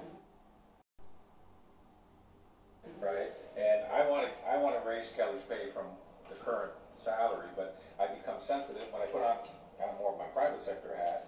[3.02, 3.30] Right?
[3.58, 5.86] And I want to I want to raise Kelly's pay from
[6.30, 9.38] the current salary, but I become sensitive when I put on
[9.80, 11.28] kind of more of my private sector hat.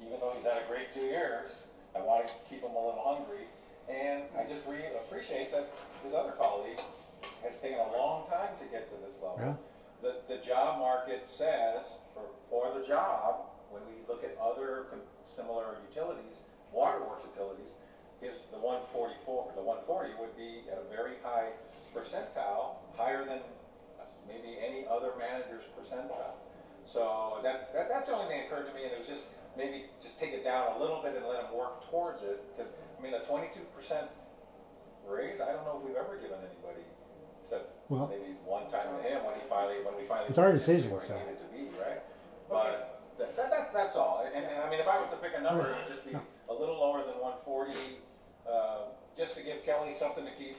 [0.00, 1.64] Even though he's had a great two years,
[1.96, 3.44] I want to keep him a little hungry,
[3.88, 5.68] and I just really appreciate that
[6.04, 6.80] his other colleague
[7.42, 9.38] has taken a long time to get to this level.
[9.40, 9.54] Yeah.
[10.00, 15.00] The, the job market says for, for the job, when we look at other com-
[15.26, 17.74] similar utilities, waterworks utilities,
[18.22, 21.54] is the 144, the 140 would be at a very high
[21.94, 23.40] percentile, higher than
[24.26, 26.36] maybe any other manager's percentile.
[26.84, 29.36] So that, that, that's the only thing that occurred to me, and it was just
[29.56, 32.42] maybe just take it down a little bit and let him work towards it.
[32.56, 34.08] Because I mean, a 22 percent
[35.06, 36.84] raise, I don't know if we've ever given anybody,
[37.42, 40.28] except Well- maybe one time to him when he finally when we finally.
[40.28, 41.14] It's our decision, Where so.
[41.14, 42.00] needed to be, right?
[42.48, 44.24] But that, that, that, that's all.
[44.24, 46.16] And, and I mean, if I was to pick a number, it would just be
[46.16, 47.76] a little lower than 140,
[48.50, 50.56] uh, just to give Kelly something to keep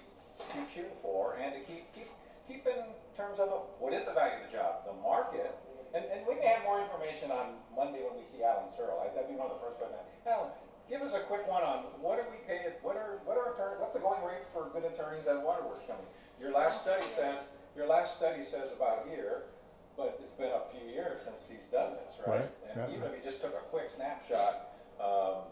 [0.54, 2.08] keep shooting for, and to keep keep
[2.48, 5.56] keep in terms of what is the value of the job, the market.
[5.90, 9.02] And, and we may have more information on Monday when we see Alan Searle.
[9.02, 10.06] I, that'd be one of the first questions.
[10.30, 10.54] Alan,
[10.86, 12.62] give us a quick one on what are we paying?
[12.86, 16.10] What are what are attorney, what's the going rate for good attorneys at Waterworks Company?
[16.38, 19.50] Your last study says your last study says about here,
[19.98, 22.42] but it's been a few years since he's done this, right?
[22.42, 22.50] Right.
[22.70, 24.70] And even if he just took a quick snapshot,
[25.02, 25.50] um,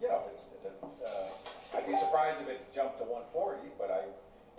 [0.00, 4.04] you know, if it's, uh, I'd be surprised if it jumped to 140, but I,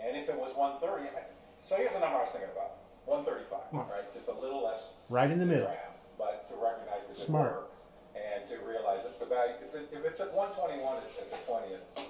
[0.04, 1.22] and if it was 130, I,
[1.60, 3.90] so here's the number I was thinking about, 135, Hmm.
[3.90, 4.06] right?
[4.14, 4.94] Just a little less.
[5.08, 5.70] Right in the middle.
[6.18, 7.52] But to recognize the Smart.
[7.54, 7.70] work
[8.18, 11.38] and to realize that the value, if, it, if it's at 121, it's at the
[11.46, 12.06] 20th.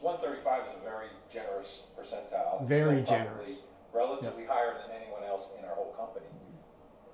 [0.00, 2.62] 135 is a very generous percentile.
[2.68, 3.58] Very generous.
[3.92, 6.26] Relatively higher than anyone else in our whole company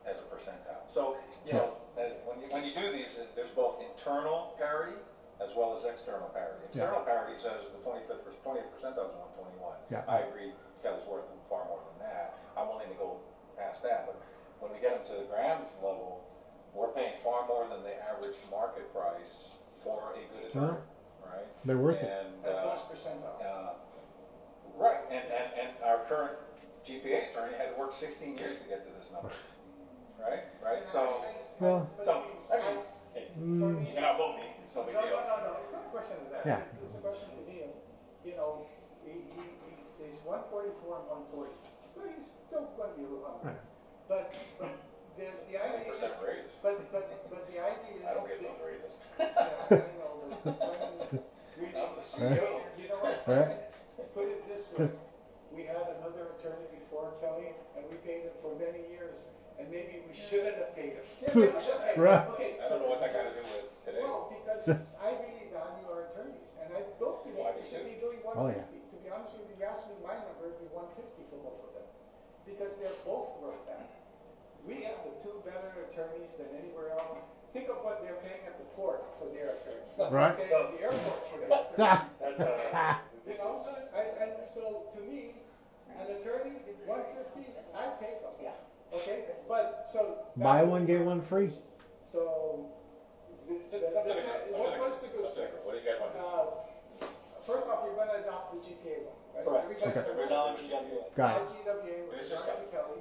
[0.04, 0.84] as a percentile.
[0.92, 4.98] So, you know, when you, when you do these, there's both internal parity
[5.42, 6.66] as well as external parity.
[6.70, 9.16] External parity says the 25th, per- 20th percentile is
[9.58, 9.74] 121.
[9.90, 10.02] Yeah.
[10.06, 12.38] I agree, Kelly's worth far more than that.
[12.56, 13.18] I'm willing to go
[13.58, 14.20] past that, but
[14.60, 16.22] when we get them to the Graham's level,
[16.74, 20.78] we're paying far more than the average market price for a good attorney,
[21.22, 21.46] right?
[21.64, 22.10] They're worth it.
[22.10, 23.42] and, At uh, those percentiles.
[23.44, 23.74] uh,
[24.76, 26.32] Right, and, and, and our current
[26.84, 29.30] GPA attorney had to work sixteen years to get to this number.
[30.18, 31.22] Right, right, so,
[31.60, 32.82] Well, so, I mean,
[33.14, 33.86] hey, Mm.
[33.86, 36.28] you can outvote me, it's no No, no, no, no, it's not a question of
[36.32, 36.42] that.
[36.46, 36.60] Yeah.
[36.66, 37.62] It's, it's a question to me
[38.24, 38.64] you know,
[39.04, 41.52] he, he, he's, he's one forty-four and one forty,
[41.92, 43.52] so he's still gonna be a little hungry.
[43.52, 43.60] Right.
[44.08, 44.72] But, but
[45.20, 46.48] the, the idea is, raise.
[46.64, 48.04] but, but, but the idea is.
[48.08, 48.94] I don't get that- those raises.
[49.20, 51.20] Yeah, I know, but Simon,
[51.60, 54.14] really, the you know, you know what, Simon, Right.
[54.14, 54.88] put it this way,
[55.52, 60.02] we had another attorney before Kelly, and we paid him for many years, and maybe
[60.06, 61.04] we shouldn't have paid him.
[61.22, 62.02] Yeah, maybe we should have paid him.
[62.04, 62.24] Right.
[62.34, 64.02] Okay, I don't know what that got to do with today.
[64.02, 64.64] well, because
[64.98, 68.34] I really value our attorneys, and I don't believe Why they should be doing one
[68.38, 68.66] Oh, yeah.
[68.66, 71.38] To be honest with you, you asked me my number, it'd be one fifty for
[71.44, 71.86] both of them.
[72.48, 73.88] Because they're both worth that.
[74.64, 77.20] We have the two better attorneys than anywhere else.
[77.52, 79.80] Think of what they're paying at the port for their attorney.
[80.10, 80.34] Right.
[80.34, 81.76] Okay, at the airport for their attorney.
[81.78, 82.98] That's,
[83.28, 83.62] You know,
[83.94, 85.38] and, and so to me,
[86.00, 87.46] as attorney, one fifty,
[87.76, 88.34] I'd take them.
[88.42, 88.50] Yeah.
[88.94, 90.26] Okay, but, so.
[90.36, 91.50] Buy that- one, get one free.
[92.04, 92.70] So,
[93.48, 96.14] the, the, what, the- what's the good up to What do you guys want?
[96.14, 97.06] uh,
[97.42, 99.44] first off, you're gonna adopt the GPA one, right?
[99.44, 99.64] Correct.
[99.66, 100.12] Everybody's Okay.
[100.16, 101.02] We're now in GWA.
[101.16, 101.48] Got it.
[101.48, 103.00] IGWA with It's just Johnson Kelly,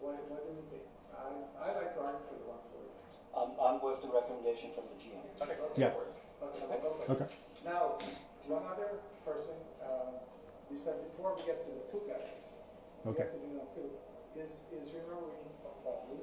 [0.00, 0.84] what, what do we think?
[1.14, 1.28] I,
[1.60, 2.90] I like to argue for the one forty.
[3.36, 5.22] I'm, I'm with the recommendation from the GM.
[5.38, 5.92] Okay, Yeah.
[5.92, 6.14] go for it.
[6.42, 7.08] Okay, I'll go for it.
[7.14, 7.28] Okay.
[7.64, 7.82] Now,
[8.48, 10.18] one other person, um,
[10.72, 12.58] we said before we get to the two guys,
[13.04, 13.22] we Okay.
[13.28, 13.88] have to do them too,
[14.40, 16.22] is, is remember we need to talk about Lou?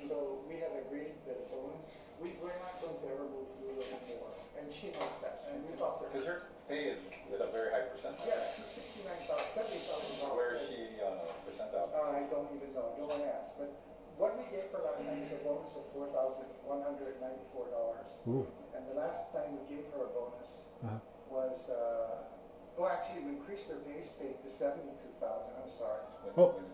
[0.00, 3.76] So we have agreed that a bonus, we, we're not going to ever move Lou
[3.76, 6.12] anymore, and she knows that, and we talked to her.
[6.16, 8.24] Because her pay is at a very high percentile.
[8.24, 10.32] Yeah, she's sixty-nine thousand, seventy thousand dollars.
[10.32, 11.92] Where is she, uh, percentile?
[11.92, 13.68] Uh, I don't even know, no one asked, but
[14.16, 17.68] what we gave her last time was a bonus of four thousand one hundred ninety-four
[17.68, 18.08] dollars.
[18.32, 18.48] Ooh.
[18.72, 20.96] And the last time we gave her a bonus Uh-huh.
[21.28, 26.08] was, uh, oh, actually, we increased her base pay to seventy-two thousand, I'm sorry.
[26.24, 26.56] When, Oh.
[26.56, 26.64] when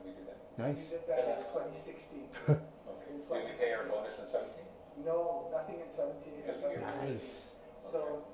[0.58, 0.74] did we that?
[0.74, 0.84] Nice.
[0.90, 2.28] We did that in twenty sixteen.
[2.88, 3.14] Okay.
[3.14, 4.66] Did we pay her bonus in seventeen?
[5.06, 6.34] No, nothing in seventeen.
[6.42, 7.50] Because we gave her- Nice.
[7.82, 8.26] So,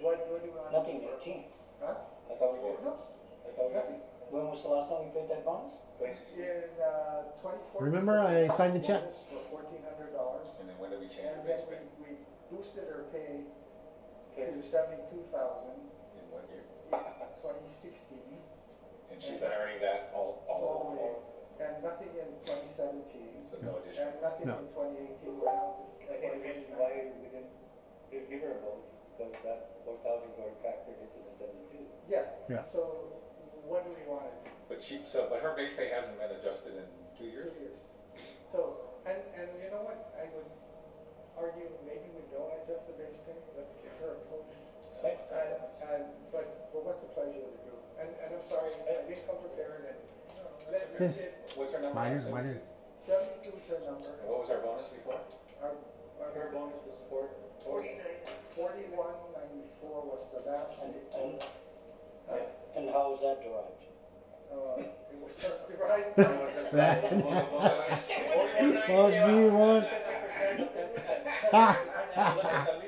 [0.00, 0.72] what, what do you want?
[0.72, 1.44] Nothing in eighteen.
[1.82, 1.94] Huh?
[2.30, 2.80] I thought we did.
[2.86, 2.94] No,
[3.44, 4.00] I thought we nothing.
[4.30, 5.78] When was the last time we paid that bonus?
[6.00, 6.16] did.
[6.38, 7.86] In, uh, twenty fourteen.
[7.92, 9.06] Remember I signed the check?
[9.10, 10.50] For fourteen hundred dollars.
[10.60, 12.02] And then when did we change her And base then pay?
[12.02, 13.46] we, we boosted her pay
[14.38, 15.86] to seventy-two thousand,
[16.18, 16.62] In one year?
[17.38, 18.42] twenty sixteen,
[19.10, 21.12] And she's been earning that all, all all, the way,
[21.60, 24.08] and nothing in twenty seventeen, so no addition.
[24.12, 24.60] and nothing No.
[24.60, 27.50] in twenty eighteen, we're down to I think the reason why we didn't,
[28.12, 31.84] didn't give her a bonus, because that four thousand got factored into the seventy-two.
[32.08, 32.62] Yeah, Yeah.
[32.62, 33.10] so
[33.66, 34.54] what do we want to do?
[34.70, 36.86] But she, so, but her base pay hasn't been adjusted in
[37.18, 37.50] two years?
[37.50, 37.78] Two years.
[38.46, 40.46] So, and, and you know what, I would
[41.34, 44.78] argue maybe we don't adjust the base pay, let's give her a bonus.
[45.02, 45.18] Right.
[45.34, 45.50] And,
[45.86, 47.82] and, but, but what's the pleasure of the group?
[48.00, 50.84] And, and I'm sorry, I didn't come prepared and, you know, let her Yes.
[50.98, 52.00] get, What's her number?
[52.00, 52.60] Minor, minor.
[52.96, 55.20] seventy-two is her number, And what was our bonus before?
[55.62, 55.70] our,
[56.20, 56.30] our.
[56.34, 57.28] Her bonus was four,
[57.60, 58.24] Forty-nine.
[58.54, 61.44] Forty-one ninety-four was the last And, they and, told
[62.76, 63.84] and how was that derived?
[64.52, 64.80] Uh,
[65.12, 66.16] it was just derived.
[66.72, 67.02] That-
[68.86, 69.86] Fuck you, one.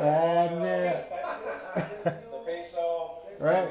[0.00, 0.64] And, uh,
[2.04, 2.12] the
[2.46, 3.18] peso.
[3.40, 3.68] right?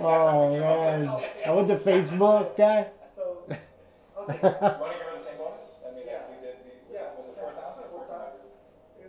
[0.00, 1.08] Oh man,
[1.46, 2.86] I went to Facebook guy.
[3.14, 3.58] So, okay.
[4.18, 5.34] Want to give her the?
[5.82, 7.14] I mean, if we did, the- Yeah.
[7.18, 8.46] was it four thousand or four thousand?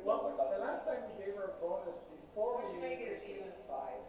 [0.04, 2.82] Well, the last time we gave her a bonus before we.
[2.82, 4.02] make it even five.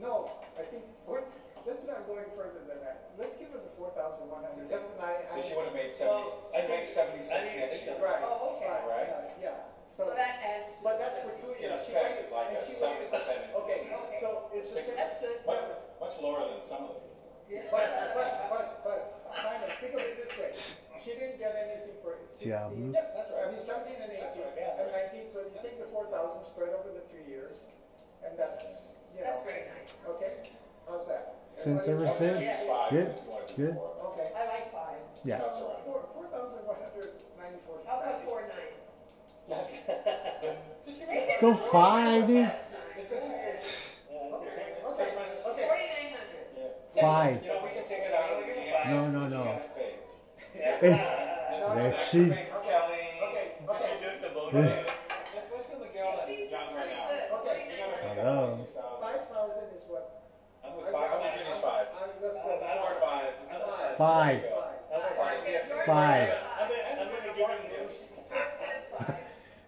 [0.00, 0.26] No,
[0.58, 1.22] I think four,
[1.66, 3.14] let's not go any further than that.
[3.14, 5.22] Let's give her the four thousand one hundred, just and I.
[5.30, 7.94] So she would have made seventy, she'd make seventy-six next year.
[8.02, 8.18] Right.
[8.26, 8.66] Oh, okay.
[8.66, 9.30] right, Right.
[9.38, 10.74] Yeah, So so, that adds.
[10.74, 11.78] to but the that's for two In years.
[11.86, 13.40] She effect, waited- it's like and a she seventy waited- percent.
[13.54, 13.78] Okay,
[14.18, 14.96] so it's the same.
[14.98, 15.38] That's good.
[16.22, 17.18] Much, much than some of these.
[17.70, 18.98] But, but, but, but,
[19.42, 20.52] Simon, think of it this way.
[21.02, 22.68] She didn't get anything for Yeah.
[22.68, 22.92] sixteen.
[22.94, 26.42] Yeah, that's I mean, seventeen and eighteen, and nineteen, so you take the four thousand,
[26.44, 27.56] spread over the three years,
[28.24, 29.26] and that's, you know.
[29.28, 29.98] That's very nice.
[30.08, 30.32] Okay,
[30.88, 31.34] how's that?
[31.56, 33.76] Since ever Everybody- since, Five, good, you wanted to do good.
[34.10, 34.26] Okay.
[34.34, 34.98] I like five.
[35.24, 35.38] Yeah.
[35.38, 35.84] That's all right.
[35.84, 37.06] Four, four thousand one hundred
[37.38, 37.76] ninety-four.
[37.86, 38.74] How about four nine?
[40.86, 42.48] Just give Let's go five, dude.
[42.48, 42.54] Okay,
[44.92, 45.66] okay, okay.
[45.66, 47.00] Forty-nine hundred.
[47.00, 47.42] Five.
[47.42, 48.86] You know, we can take it out of the GM.
[48.90, 49.42] No, no, no.
[49.44, 49.92] GM pay.
[50.54, 52.30] Hey, Then Let's extra see.
[52.30, 53.02] pay for Kelly.
[53.24, 53.90] Okay, okay,
[54.54, 54.86] Yes.
[55.34, 57.38] Let's, let's give Miguel and John right now.
[57.42, 57.66] okay.
[57.66, 58.46] You're gonna make Hello.
[58.46, 59.00] up six thousand.
[59.02, 60.04] Five thousand is what?
[60.62, 61.86] I'm with five, I'm with Ginny's five.
[61.98, 62.54] I'm, let's go.
[62.54, 63.32] Four or five.
[63.34, 63.98] Five.
[63.98, 64.40] Five.
[64.46, 65.16] Five.
[65.18, 65.66] Part of the gift.
[65.86, 66.28] Five.
[66.54, 67.92] I'm gonna, I'm gonna give him this.
[68.30, 69.18] George says five.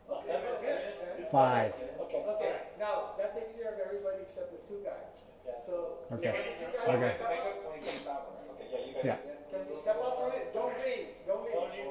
[0.07, 1.27] Okay, good.
[1.33, 1.75] Five.
[2.07, 5.27] Okay, okay, now, that takes care of everybody except the two guys.
[5.67, 5.95] So.
[6.12, 6.32] Okay.
[6.32, 7.11] can you guys Okay.
[7.16, 7.46] step Make up?
[7.46, 8.34] up twenty-six thousand.
[8.54, 9.04] Okay, yeah, you guys.
[9.04, 9.16] Yeah.
[9.50, 10.54] Can you step up from it?
[10.54, 11.86] Don't leave, don't leave.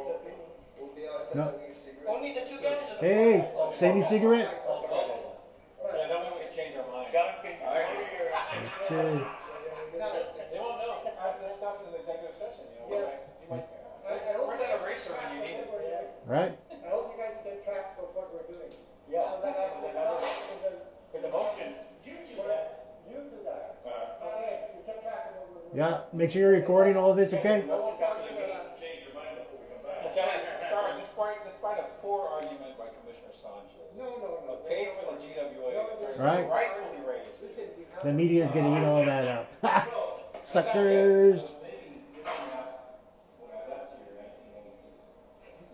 [0.80, 1.44] We'll be outside No.
[1.52, 2.08] having a cigarette.
[2.16, 4.52] Only the two guys or the Hey, Sadie cigarette.
[4.56, 7.12] Yeah, that way we can change our mind.
[7.12, 7.84] John can order
[8.16, 8.32] your.
[8.86, 9.26] Okay.
[10.52, 10.94] They won't know.
[11.16, 13.02] As discussed in the executive session, you know.
[13.02, 13.42] Yes.
[13.42, 13.68] you might-
[14.06, 14.48] I, I hope.
[14.48, 15.66] Where's that eraser when you need it?
[15.66, 16.06] what we're doing.
[16.30, 16.54] Right?
[16.86, 18.70] I hope you guys keep track of what we're doing.
[19.10, 19.26] Yeah.
[19.26, 20.72] So that as discussed in the,
[21.14, 21.74] With the motion.
[22.06, 22.85] you two guys,
[25.74, 26.02] Yeah.
[26.14, 27.64] Make sure you're recording all of this, okay?
[27.64, 28.00] I won't
[28.32, 28.80] you that.
[28.80, 30.16] Change your mind before we come back.
[30.16, 30.40] Kelly,
[30.70, 34.56] sorry, despite, despite a poor argument by Commissioner Sanchez, No, no, no.
[34.64, 36.48] the pay for the GWA No, Right.
[36.50, 37.42] rightfully raised.
[37.44, 38.04] Listen, we have.
[38.06, 38.14] The
[38.52, 39.46] gonna eat all that up.
[40.46, 41.42] Suckers.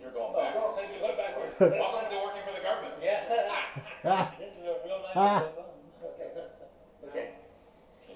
[0.02, 0.54] You're going Oh, back.
[0.56, 1.78] go, so you go.
[1.78, 2.94] Welcome to working for the government.
[3.04, 3.22] Yeah.
[4.04, 5.14] Ah, This is a real nice.
[5.16, 5.46] Ah.
[6.04, 6.28] Okay.
[7.08, 7.30] Okay.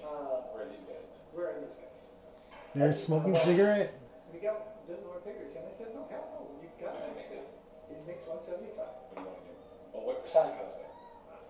[0.02, 1.06] Uh, Where are these guys?
[1.32, 1.84] where are these guys?
[2.76, 3.92] They're smoking cigarette.
[4.32, 7.32] Miguel doesn't want papers, and I said, no, hell no, you got to he make
[7.32, 7.46] it?
[7.90, 8.92] It makes one seventy-five.
[9.10, 9.54] What do you want to do?
[9.96, 10.90] Well, what percent does it?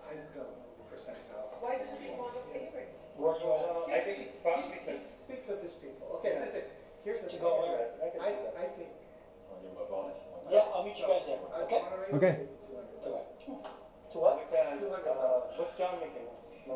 [0.07, 0.49] I don't know
[0.79, 1.51] the percentile.
[1.59, 2.87] Why doesn't he want a paper?
[3.19, 3.67] Where you at?
[3.75, 4.95] Well, I think he- probably he
[5.27, 6.07] thinks of his people.
[6.21, 6.63] Okay, listen,
[7.03, 7.43] here's the To thing.
[7.43, 7.91] go where?
[7.99, 8.29] I I.
[8.63, 8.93] I think.
[8.93, 10.15] To give him a bonus?
[10.47, 11.41] Yeah, I'll meet you guys there.
[11.67, 11.81] Okay.
[12.15, 12.33] Okay.
[12.47, 13.27] to two hundred thousand.
[13.43, 14.39] To what?
[14.47, 15.11] What's, uh, 200,000.
[15.11, 16.23] uh, what's John making?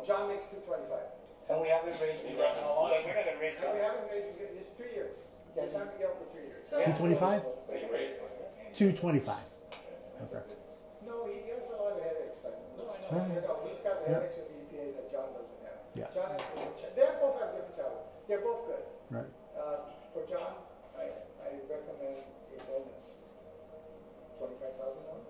[0.04, 1.08] John makes two twenty-five.
[1.52, 2.24] And we haven't raised.
[2.24, 3.04] You guys know how Well, much?
[3.04, 3.92] we're not gonna raise And we John.
[3.92, 5.18] haven't raised, it, it's three years.
[5.52, 6.64] It's time Miguel for three years.
[6.64, 7.44] So- Two twenty-five.
[7.44, 8.24] What do you rate it?
[8.72, 9.44] Two twenty-five.
[10.32, 10.44] Okay.
[11.04, 12.48] No, he gives a lot of headaches.
[12.48, 13.28] Like, No, I Huh?
[13.28, 13.36] know.
[13.36, 14.16] you know, he's got the Yeah.
[14.24, 15.80] headaches with the EPA that John doesn't have.
[15.92, 16.08] Yeah.
[16.16, 18.08] John has a good ch- They both have different challenges.
[18.32, 18.84] They're both good.
[19.12, 19.32] Right.
[19.60, 19.78] Uh,
[20.16, 20.56] for John,
[20.96, 21.04] I,
[21.44, 23.06] I recommend a bonus.
[24.40, 25.28] Twenty-five thousand dollars?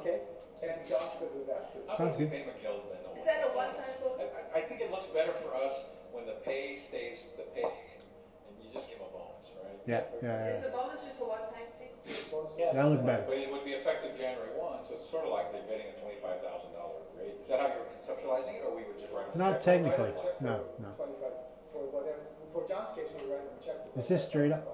[0.00, 0.16] Okay,
[0.62, 1.80] and John's good with that too.
[1.96, 2.30] Sounds good.
[2.30, 3.00] pay Miguel then?
[3.16, 4.32] Is that a one-time one-time bonus?
[4.32, 4.52] bonus?
[4.54, 5.72] I, I think it looks better for us
[6.12, 9.76] when the pay stays the pay and you just give a bonus, right?
[9.88, 10.68] Yeah, yeah, Is yeah.
[10.68, 11.92] the bonus just a one-time thing?
[12.32, 12.72] Bonus Yeah.
[12.72, 13.24] That look better.
[13.28, 15.96] But it would be effective January one, so it's sort of like they're getting a
[16.00, 17.36] twenty-five thousand dollar rate.
[17.44, 19.28] Is that how you're conceptualizing it, or we would just write?
[19.32, 20.08] them a Not technically.
[20.10, 20.88] Write a check for No, no.
[20.96, 21.36] Twenty-five,
[21.68, 23.92] for whatever, for John's case, we write him a check for.
[24.00, 24.64] Is this straight up?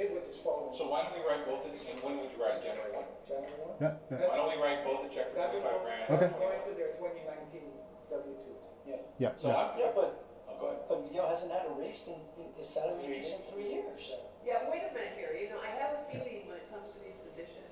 [0.00, 0.04] $25,000.
[0.04, 2.40] It would just fall So why don't we write both, in- and when would you
[2.40, 3.04] write it, January one?
[3.28, 3.76] January one.
[3.80, 4.28] Yeah, yeah.
[4.28, 6.02] Why don't we write both a check for That would twenty-five go, grand?
[6.08, 6.28] that Okay.
[6.32, 7.68] would go into their twenty nineteen
[8.08, 8.56] W two.
[9.20, 9.60] Yeah, So yeah.
[9.60, 10.08] I'm, Yeah, but,
[10.48, 10.82] oh, go ahead.
[10.88, 14.16] but Miguel hasn't had a raise in, in his salary increase in three years.
[14.42, 16.98] Yeah, wait a minute here, you know, I have a feeling when it comes to
[17.04, 17.68] these positions.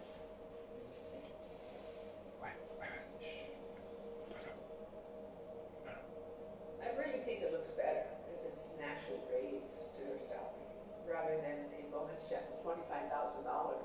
[6.82, 9.66] I really think it looks better if it's an actual raise
[9.98, 10.62] to their salary,
[11.10, 13.82] rather than a bonus check of twenty-five thousand dollars.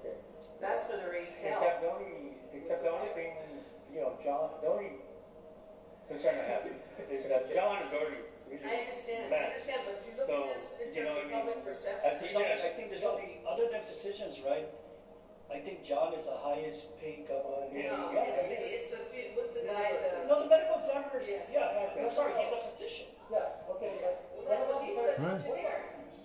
[0.00, 0.16] Okay.
[0.60, 1.58] That's gonna raise hell.
[1.58, 3.32] Except the only, except the only thing,
[3.94, 4.90] you know, John, the only
[6.08, 9.44] concern I have is that John is already really I understand, I bad.
[9.54, 11.32] understand, but you look So, at this in you know terms of what I mean?
[11.40, 12.02] public perception.
[12.04, 14.68] I There's think only, that- I think there's only, other than physicians, right?
[15.52, 17.68] I think John is the highest paid couple.
[17.72, 17.92] Yeah.
[17.92, 20.26] No, Yeah, it's, I think- it's a few, what's the guy, the.
[20.28, 21.44] No, the medical examiners, Yeah.
[21.52, 23.06] yeah, I'm sorry, he's a physician.
[23.30, 25.34] Yeah, okay, but what Well, about he's the an Right.
[25.40, 25.76] engineer.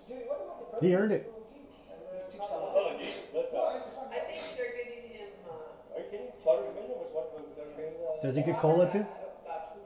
[0.08, 1.24] Judy, what about the He earned it.
[1.28, 2.72] I mean, He's too solid.
[2.76, 3.64] Oh, geez, that's No.
[3.68, 4.12] I just want.
[4.12, 4.72] I think they're
[8.24, 9.06] Does he get cola too?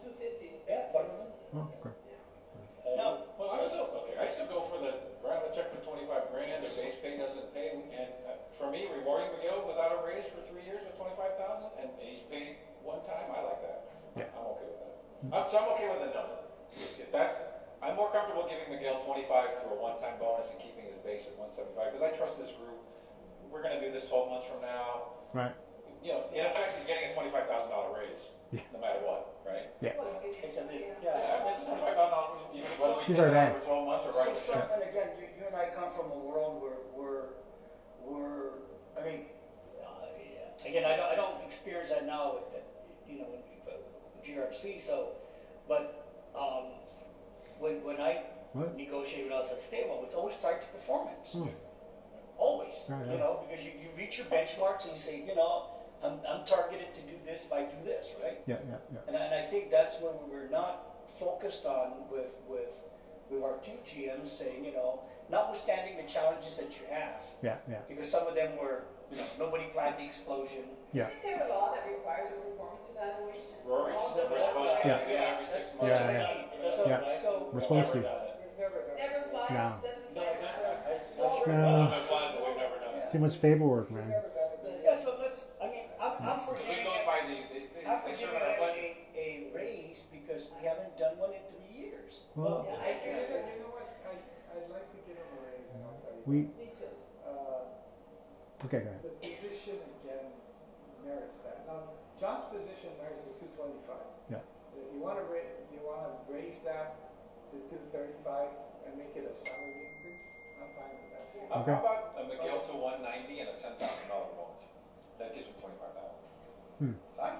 [0.01, 0.49] Two fifty.
[0.67, 0.87] Yeah.
[1.53, 1.91] Oh, okay.
[2.95, 4.93] No, well, I'm still, okay, I still go for the,
[5.23, 8.87] write a check for twenty-five grand, if base pay doesn't pay, and uh, for me,
[8.91, 13.03] rewarding Miguel without a raise for three years with twenty-five thousand, and he's paid one
[13.07, 13.79] time, I like that.
[14.15, 14.31] Yeah.
[14.35, 14.93] I'm okay with that.
[15.31, 16.39] I'm, so I'm okay with the number.
[16.99, 17.35] If that's,
[17.83, 21.35] I'm more comfortable giving Miguel twenty-five through a one-time bonus and keeping his base at
[21.35, 22.79] one seventy-five, because I trust this group.
[23.51, 25.55] We're gonna do this twelve months from now, Right.
[26.03, 28.21] You know, in effect, he's getting a twenty-five thousand dollar raise,
[28.51, 28.61] Yeah.
[28.73, 29.69] no matter what, right?
[29.81, 29.93] Yeah.
[29.95, 32.37] Yeah, it's a twenty-five thousand dollar,
[32.79, 33.49] whether we He's take our it guy.
[33.51, 34.37] over twelve months or So, right.
[34.37, 37.23] so, and again, you, you and I come from a world where, where,
[38.03, 38.49] where,
[38.97, 39.21] I mean,
[39.81, 42.65] uh, again, I don't, I don't experience that now at, at,
[43.09, 45.09] you know, with GRC, so,
[45.67, 46.65] but, um,
[47.59, 48.23] when, when I
[48.53, 48.75] What?
[48.77, 51.33] negotiate with us at stable, it's always tied to performance.
[51.33, 51.47] Hmm.
[52.37, 53.19] Always, Right, you yeah.
[53.19, 55.70] know, because you, you reach your benchmarks and you say, you know,
[56.03, 58.39] I'm, I'm targeted to do this if I do this, right?
[58.47, 58.99] Yeah, yeah, yeah.
[59.07, 60.85] And I, and I think that's when we were not
[61.19, 62.73] focused on with, with,
[63.29, 67.77] with our two GMs saying, you know, notwithstanding the challenges that you have, Yeah, yeah.
[67.87, 70.63] because some of them were, you know, nobody planned the explosion.
[70.93, 71.07] Yeah.
[71.07, 73.55] Isn't there a law that requires a performance evaluation?
[73.65, 75.05] Rory, All we're the- supposed to Yeah.
[75.05, 75.87] do it every six months.
[75.87, 76.71] Yeah, yeah.
[76.75, 77.15] So, Yeah.
[77.15, 77.49] so.
[77.53, 77.97] We're supposed to.
[77.99, 79.79] We've never done Never applies, No.
[79.81, 80.41] doesn't No, matter.
[81.17, 83.11] no, Uh, We've applied, but we've never done it.
[83.11, 84.13] Too much paperwork, man.
[84.83, 87.35] Yeah, so let's, I mean, I'm, I'm for Because we giving go it, by the,
[87.53, 88.97] the, the, I'm for they giving serve our it budget.
[89.15, 92.25] a, a raise because we haven't done one in three years.
[92.41, 94.13] Well, Yeah, I agree You know, with you know what, I,
[94.57, 96.25] I'd like to give him a raise, and I'll tell you.
[96.25, 96.37] we.
[96.57, 96.89] Me too.
[97.21, 97.69] Uh,
[98.65, 99.01] Okay, go ahead.
[99.05, 100.37] The position again
[101.05, 101.65] merits that.
[101.69, 104.09] Now, John's position merits the two twenty-five.
[104.29, 104.41] Yeah.
[104.77, 105.41] If you wanna ra,
[105.73, 106.97] you wanna raise that
[107.53, 108.53] to two thirty-five
[108.85, 110.25] and make it a salary increase,
[110.61, 111.41] I'm fine with that too.
[111.49, 111.73] How Okay.
[111.73, 114.65] how about a Miguel to one ninety and a ten thousand dollar bonus?
[115.17, 116.21] That gives him twenty-five thousand.
[116.81, 116.93] Hmm.
[117.17, 117.37] Fine.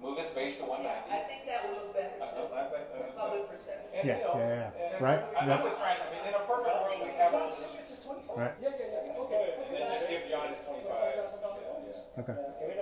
[0.00, 1.12] Move his base to one ninety.
[1.12, 3.92] I think that would look better too, for public perception.
[4.00, 4.92] And, Yeah, you know, yeah, yeah.
[4.96, 5.60] and Right, I'm right.
[5.60, 7.90] with Frank, I mean, in a perfect world, we have John all this, still gets
[7.92, 8.36] his twenty-five.
[8.40, 8.54] Right.
[8.64, 9.44] Yeah, yeah, yeah, okay.
[9.60, 11.12] and then just give John his twenty-five.
[11.20, 12.32] Yeah, Okay.
[12.32, 12.80] yeah.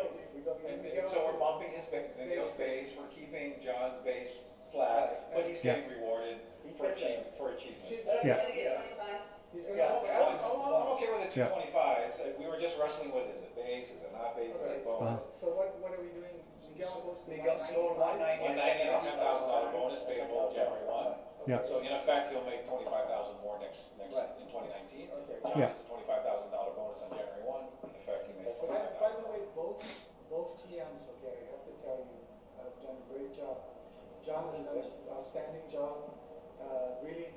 [0.68, 4.32] And, and so we're bumping his ba- Miguel's base, we're keeping John's base
[4.70, 6.38] flat, but he's getting rewarded
[6.78, 7.82] for achievement, for achievement.
[8.22, 8.38] Yeah.
[8.46, 9.20] Gonna get twenty-five?
[9.52, 11.50] He's Yeah, gonna, okay, I'm, I'm- I'm okay with the two Yeah.
[11.50, 14.78] twenty-fives, we were just wrestling with, is it base, is it not base, is okay,
[14.80, 15.20] it so, bonus?
[15.34, 16.37] so what, what are we doing?
[16.78, 18.38] Miguel goes to Miguel's going one ninety.
[18.46, 21.18] One ninety and a ten thousand dollar bonus payable January one.
[21.50, 21.58] Yeah.
[21.66, 24.30] So in effect, he'll make twenty-five thousand more next, next, Right.
[24.38, 25.10] in twenty nineteen.
[25.10, 25.42] Okay.
[25.42, 25.74] John Yeah.
[25.74, 28.94] gets a twenty-five thousand dollar bonus on January one, in effect, he makes By, twenty-five
[28.94, 29.26] by thousand.
[29.26, 29.82] the way, both,
[30.30, 32.14] both GMs, okay, I have to tell you,
[32.62, 33.56] have done a great job.
[34.22, 36.14] John has done an outstanding job.
[36.62, 37.34] Uh, really,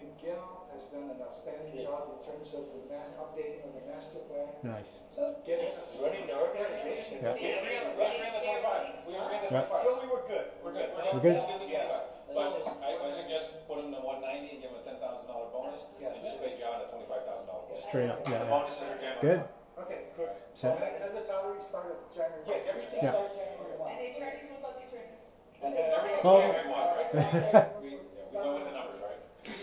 [0.00, 4.20] Miguel has done an outstanding job in terms of the man, updating of the master
[4.30, 5.04] plan, Nice.
[5.18, 5.98] Uh, getting us.
[6.00, 7.20] Running the organization.
[7.20, 7.36] Yeah.
[7.36, 9.66] We agree on, we agree on the twenty-five, we agree on the Yeah.
[9.66, 9.82] twenty-five.
[9.84, 10.46] Joe, we were good.
[10.64, 11.36] We're good, We're we're good?
[11.36, 12.04] good, let's the twenty-five.
[12.30, 12.46] But
[12.86, 15.50] I, I suggest put him to one ninety and give him a ten thousand dollar
[15.50, 16.14] bonus, Yeah.
[16.14, 17.82] and just pay John a twenty-five thousand dollar bonus.
[17.90, 18.22] Straight up.
[18.24, 18.50] The Yeah, yeah.
[18.54, 19.20] bonuses are January.
[19.20, 19.40] Good.
[19.80, 20.32] Okay, Good.
[20.54, 20.78] so Set.
[20.78, 22.44] and then the salary started January.
[22.46, 23.10] Yes, everything Yeah.
[23.16, 23.90] starts January one.
[23.90, 25.22] And the attorneys look like the attorneys.
[25.60, 26.38] Everything Oh.
[26.38, 27.10] January right?
[27.82, 27.98] We, yeah,
[28.30, 29.09] we go with the numbers, right?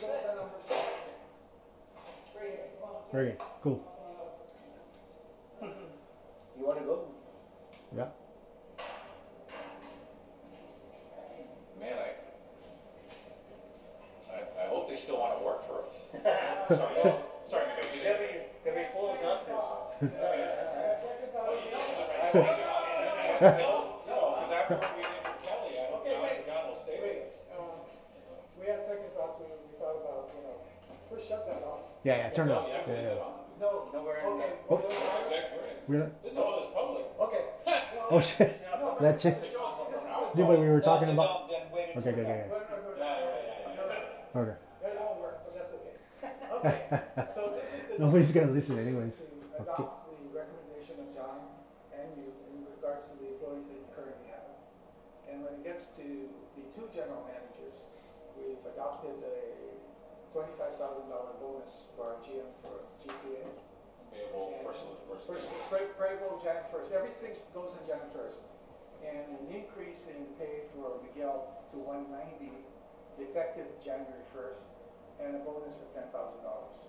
[0.01, 0.49] You know?
[3.11, 3.39] Very good.
[3.61, 3.81] Cool.
[5.61, 7.05] You wanna go?
[7.95, 8.05] Yeah.
[11.79, 12.09] Man, I,
[14.33, 15.93] I, I hope they still want to work for us.
[16.77, 17.13] sorry,
[17.49, 19.53] sorry, Miguel, you They'll didn't- be, they'll be full of nothing.
[19.53, 20.09] No,
[24.37, 26.31] because after what we did for Kelly, I don't Okay, know wait.
[26.41, 27.33] if John will stay with Wait, us.
[27.57, 27.65] um,
[28.59, 30.57] we had second thoughts when we thought about, you know,
[31.09, 31.83] first shut that off.
[32.03, 32.29] Yeah, yeah.
[32.31, 32.67] Turn it No, off.
[32.67, 33.23] yeah, Yeah, leave it yeah.
[33.23, 33.33] on.
[33.61, 34.51] No, Nowhere in okay.
[34.69, 34.69] Oops.
[34.69, 34.81] well,
[35.23, 35.77] Exactly right.
[35.87, 36.11] We're gonna.
[36.23, 37.05] This all is public.
[37.21, 37.43] Okay.
[38.18, 38.49] Oh shit.
[38.65, 39.48] No, but That's this it.
[39.48, 39.94] is a joke.
[39.94, 41.45] This is a See what we were talking about?
[41.45, 42.49] Okay, okay, okay.
[44.34, 44.57] Okay.
[44.81, 46.18] That okay.
[46.57, 46.77] Okay,
[47.30, 48.02] so this is the.
[48.02, 49.22] Nobody's gonna listen anyways.
[49.22, 51.61] To adopt the recommendation of John
[51.94, 54.49] and you in regards to the employees that you currently have.
[55.30, 56.06] And when it gets to
[56.57, 57.85] the two general managers,
[58.34, 59.77] we've adopted a
[60.34, 63.45] twenty-five thousand dollar bonus for our GM for GPA.
[64.18, 65.26] Payable first, first.
[65.27, 68.49] First, Bra- Bravo, Jan first, everything goes on Jan first.
[69.06, 72.65] And an increase in pay for Miguel to one ninety,
[73.22, 74.73] effective January first,
[75.22, 76.81] and a bonus of ten thousand dollars.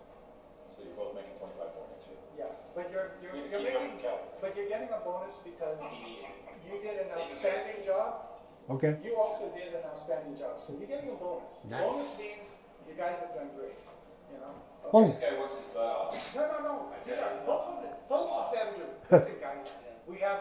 [0.73, 2.19] So you're both making twenty-five more next year.
[2.33, 5.37] Yeah, but you're, you're, We you're keep up making, with but you're getting a bonus
[5.45, 5.79] because
[6.65, 8.41] you did an outstanding job.
[8.69, 8.97] Okay.
[9.05, 11.61] You also did an outstanding job, so you're getting a bonus.
[11.69, 11.81] Nice.
[11.85, 12.49] Bonus means
[12.89, 13.77] you guys have done great,
[14.33, 14.53] you know?
[14.93, 15.05] Oh.
[15.05, 16.35] This guy works his butt off.
[16.35, 16.93] No, no, no.
[16.93, 17.47] I.
[17.47, 18.85] Both of, the, both of them do.
[19.11, 19.71] Listen, guys.
[20.07, 20.41] We have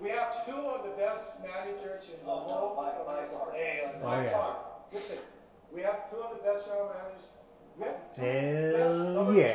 [0.00, 3.50] we have two of the best managers in the oh, whole by, by far.
[3.50, 4.56] By oh, far.
[4.92, 5.18] Listen,
[5.74, 7.34] we have two of the best general managers.
[7.76, 9.54] We have two Hell yeah.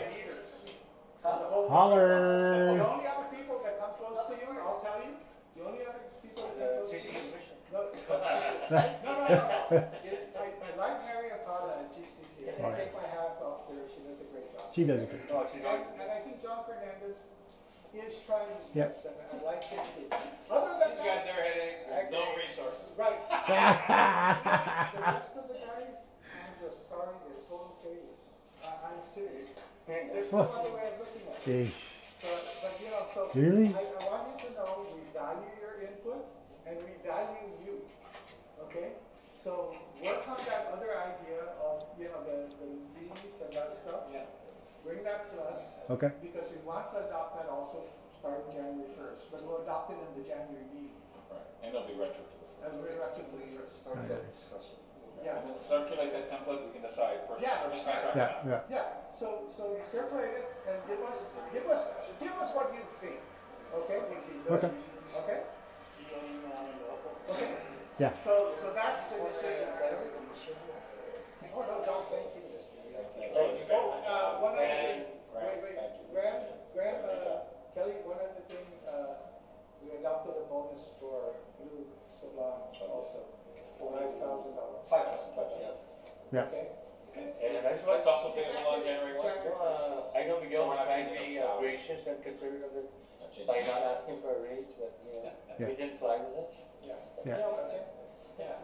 [1.24, 2.76] Holler.
[2.76, 5.16] The only other people that come close to you, I'll tell you,
[5.56, 7.34] the only other people that come close to you.
[7.72, 7.88] No,
[8.70, 9.28] no, no.
[9.32, 9.80] no.
[10.36, 12.52] my, my library of thought at GCC.
[12.52, 13.13] Take my
[14.82, 15.46] does a great job.
[15.54, 15.94] She does a great job.
[15.94, 17.30] And, and I think John Fernandez
[17.94, 18.90] is trying his Yep.
[18.90, 20.10] best, and I like him too.
[20.50, 22.98] Other than He's that, got their headache, no resources.
[22.98, 23.22] Right.
[24.98, 25.98] the rest of the guys,
[26.34, 28.18] I'm just sorry, they're total failures.
[28.66, 29.54] I, I'm serious.
[29.86, 31.70] There's no other way of looking at it.
[31.70, 31.78] Eesh.
[32.24, 32.34] So,
[32.66, 33.68] but you know, so Really?
[33.78, 36.24] I, I want you to know we value your input
[36.66, 37.76] and we value you.
[38.64, 38.96] Okay?
[39.36, 43.12] So work on that other idea of, you know, the, the leave
[43.44, 44.08] and that stuff.
[44.14, 44.24] Yeah.
[44.84, 45.80] Bring that to us.
[45.90, 46.12] Okay.
[46.20, 47.80] Because we want to adopt that also
[48.20, 51.00] starting January first, but we'll adopt it in the January meeting.
[51.32, 53.88] Right, and it'll be retro to the And we're retro to the first.
[53.88, 54.84] Start that discussion.
[55.24, 55.40] Yeah.
[55.40, 58.44] And then circulate that template, we can decide per Yeah, service yeah, contract.
[58.44, 58.76] Yeah, yeah.
[58.76, 61.88] Yeah, so, so you circulate it and give us, give us,
[62.20, 63.24] give us what you think,
[63.72, 64.04] okay?
[64.52, 64.68] Okay.
[65.16, 65.40] Okay?
[67.32, 67.50] Okay.
[68.00, 68.12] Yeah.
[68.20, 69.72] So, so that's the decision.
[71.56, 72.44] Oh, no, John, thank you.
[73.72, 75.02] Oh, uh, one other thing,
[75.34, 75.78] wait, wait,
[76.14, 76.38] Graham,
[76.76, 79.18] Graham, uh, Kelly, one other thing, uh,
[79.82, 80.94] we adopted a bonus
[81.64, 83.20] for Blue Sublime also,
[83.80, 84.84] five thousand dollars.
[84.92, 85.76] Five thousand, yeah.
[86.32, 86.48] Yeah.
[86.52, 86.68] Okay?
[87.14, 89.22] And that's what's also payable on January one.
[89.28, 90.18] January first.
[90.18, 91.62] I know Miguel So we're was not trying to changing be the uh, salary.
[91.62, 92.88] gracious and considerate of it
[93.48, 95.68] by not asking for a raise, but, you know, Yeah.
[95.70, 96.50] we didn't fly with it.
[96.86, 96.98] Yeah.
[97.26, 97.46] Yeah.
[97.54, 97.82] okay.
[98.40, 98.58] Yeah.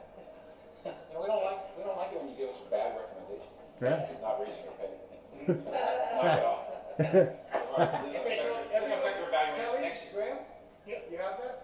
[1.10, 3.60] You know, we don't like, we don't like it when you give us bad recommendations.
[3.84, 4.08] Yeah.
[4.24, 4.92] Not raising your pay.
[6.16, 6.66] Knock it off.
[7.00, 10.14] Okay, so We're gonna affect your evaluation Kelly, next year.
[10.16, 10.38] Graham?
[10.90, 11.59] You have that?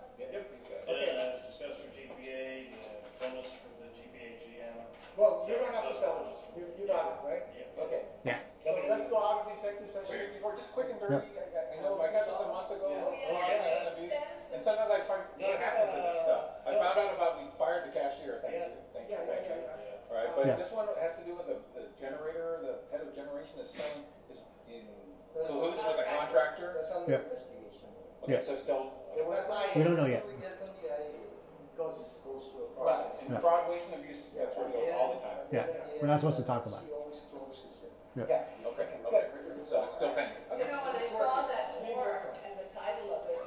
[5.16, 6.52] Well, you don't have to tell us.
[6.56, 7.44] You, you got it, right?
[7.88, 8.02] Okay.
[8.24, 8.40] Yeah.
[8.64, 10.12] So let's go out of the executive session.
[10.12, 12.72] Wait, before, just quick and dirty, I, I- I know, I got this a month
[12.72, 12.88] ago.
[12.88, 16.64] Oh, and sometimes I find, what happened to this stuff?
[16.68, 19.68] I found out about, we fired the cashier, thank you, thank you, thank yeah, you.
[19.68, 20.08] yeah, yeah.
[20.12, 20.56] Alright, Yeah.
[20.56, 23.72] but this one has to do with the, the generator, the head of generation is
[23.76, 23.92] still
[24.32, 24.40] is
[24.72, 26.72] in, in cahoots with a contractor.
[26.80, 27.24] That's Yeah.
[27.28, 27.88] investigation.
[28.24, 28.44] Okay, Yeah.
[28.44, 28.84] so still,
[29.16, 29.44] It was
[29.76, 30.24] We don't know yet.
[31.76, 33.20] We get from goes, goes through a right, process.
[33.22, 33.40] and Yeah.
[33.44, 35.38] fraud, waste and abuse, that's where it goes all the time.
[35.52, 35.66] Yeah.
[36.00, 37.92] We're not supposed to talk about She always closes it.
[38.16, 38.28] it.
[38.32, 39.24] Yeah, okay, okay,
[39.68, 40.40] so it's still pending.
[40.56, 41.68] You know, when I saw that
[42.00, 43.44] work and the title of it,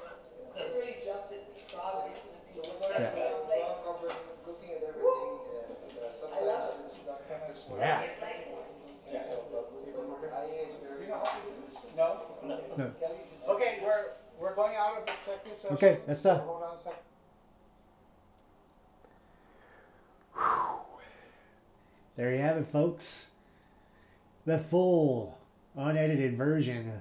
[0.60, 1.42] it really jumped at
[1.72, 2.68] fraud, waste, and So abuse.
[2.68, 3.84] we're gonna That's start what I'm like.
[3.88, 7.64] covering, looking at everything, and uh, sometimes it's not just.
[7.72, 8.04] Yeah.
[8.04, 8.40] It's like,
[9.08, 11.00] Yeah, so, but we- but is very.
[11.00, 11.96] You know how to do this?
[11.96, 12.08] No?
[12.44, 12.92] No.
[13.56, 15.76] Okay, we're, we're going out of executive session.
[15.80, 16.40] Okay, that's done.
[16.44, 17.07] Hold on a second.
[22.16, 23.30] There you have it, folks.
[24.44, 25.38] The full,
[25.76, 27.00] unedited version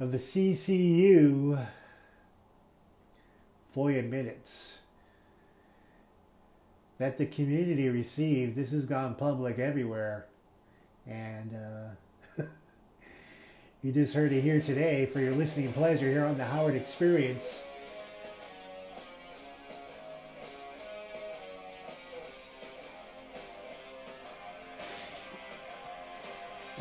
[0.00, 1.66] of the CCU
[3.74, 4.78] FOIA minutes
[6.98, 8.56] that the community received.
[8.56, 10.26] This has gone public everywhere.
[11.06, 11.54] And
[12.38, 12.42] uh,
[13.82, 17.62] you just heard it here today for your listening pleasure here on the Howard Experience.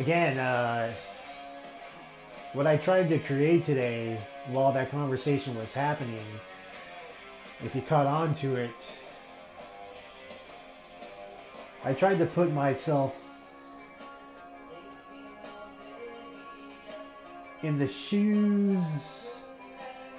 [0.03, 0.93] Again, uh,
[2.51, 6.25] what I tried to create today while that conversation was happening,
[7.63, 8.97] if you caught on to it,
[11.85, 13.17] I tried to put myself
[17.61, 19.37] in the shoes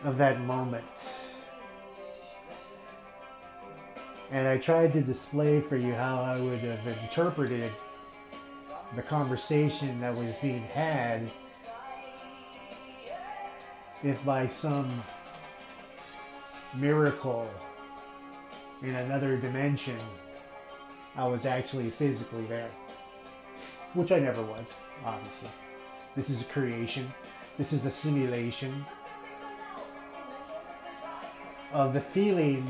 [0.02, 0.84] of that moment.
[4.30, 7.70] And I tried to display for you how I would have interpreted
[8.96, 11.30] the conversation that was being had
[14.02, 15.02] if by some
[16.74, 17.50] miracle
[18.82, 19.98] in another dimension
[21.16, 22.70] I was actually physically there.
[23.94, 24.64] Which I never was,
[25.04, 25.48] obviously.
[26.16, 27.12] This is a creation.
[27.56, 28.84] This is a simulation
[31.72, 32.66] of the feeling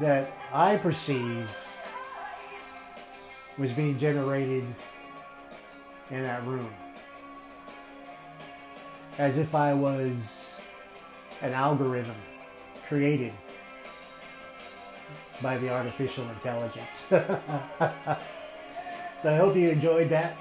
[0.00, 1.48] that I perceive
[3.58, 4.64] was being generated
[6.10, 6.70] in that room.
[9.18, 10.56] As if I was
[11.42, 12.16] an algorithm
[12.86, 13.32] created
[15.42, 17.06] by the artificial intelligence.
[17.08, 17.24] so
[19.24, 20.40] I hope you enjoyed that.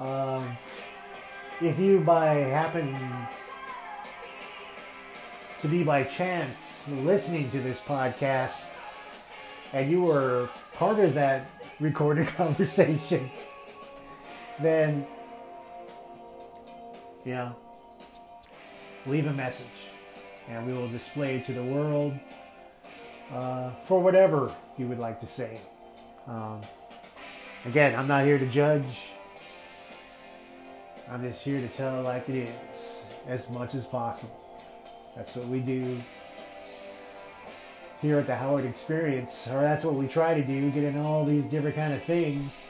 [0.00, 0.56] Um,
[1.60, 2.96] if you by happen
[5.60, 8.68] to be by chance listening to this podcast
[9.72, 11.46] and you were part of that
[11.82, 13.30] recorded conversation,
[14.60, 15.06] then,
[17.24, 17.52] yeah,
[19.06, 19.66] leave a message
[20.48, 22.18] and we will display it to the world
[23.32, 25.58] uh, for whatever you would like to say.
[26.26, 26.60] Um,
[27.64, 29.10] again, I'm not here to judge.
[31.10, 34.38] I'm just here to tell it like it is as much as possible.
[35.16, 35.96] That's what we do
[38.02, 41.24] here at the Howard Experience, or that's what we try to do, get in all
[41.24, 42.68] these different kind of things.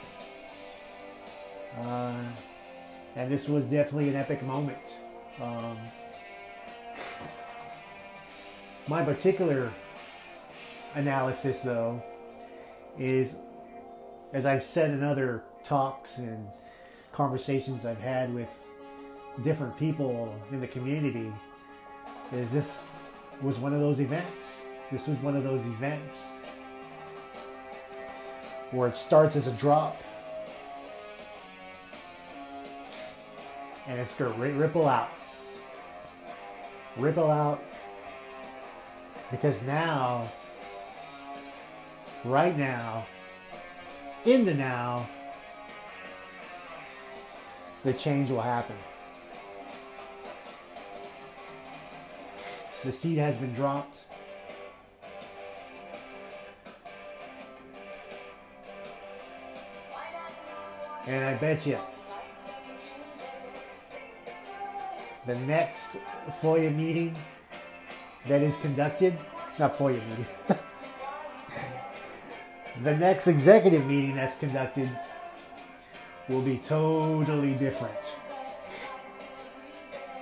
[1.80, 2.22] Uh,
[3.16, 4.78] and this was definitely an epic moment.
[5.40, 5.78] Um,
[8.86, 9.72] my particular
[10.94, 12.02] analysis, though,
[12.98, 13.34] is
[14.32, 16.48] as I've said in other talks and
[17.12, 18.48] conversations I've had with
[19.42, 21.32] different people in the community,
[22.32, 22.92] is this
[23.40, 24.61] was one of those events.
[24.92, 26.36] This was one of those events
[28.72, 29.96] where it starts as a drop
[33.88, 35.08] and it's going to ripple out.
[36.98, 37.62] Ripple out
[39.30, 40.30] because now,
[42.22, 43.06] right now,
[44.26, 45.08] in the now,
[47.82, 48.76] the change will happen.
[52.84, 54.00] The seed has been dropped.
[61.06, 61.78] And I bet you
[65.26, 65.96] the next
[66.40, 67.14] FOIA meeting
[68.26, 69.16] that is conducted,
[69.58, 70.26] not FOIA meeting,
[72.82, 74.88] the next executive meeting that's conducted
[76.28, 77.94] will be totally different.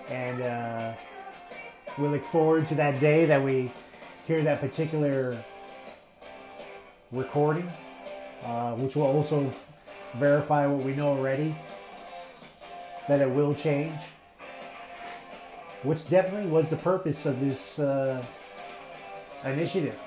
[0.08, 0.92] And uh,
[1.98, 3.70] we look forward to that day that we
[4.26, 5.42] hear that particular
[7.12, 7.70] recording,
[8.44, 9.52] uh, which will also
[10.14, 11.54] verify what we know already
[13.08, 13.92] that it will change
[15.82, 18.22] which definitely was the purpose of this uh,
[19.44, 19.98] initiative,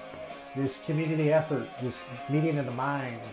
[0.55, 3.27] this community effort, this meeting of the minds,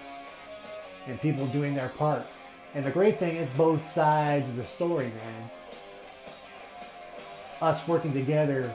[1.07, 2.27] and people doing their part.
[2.75, 5.51] And the great thing is both sides of the story, man.
[7.61, 8.75] Us working together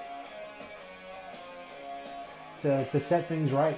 [2.61, 3.77] to, to set things right.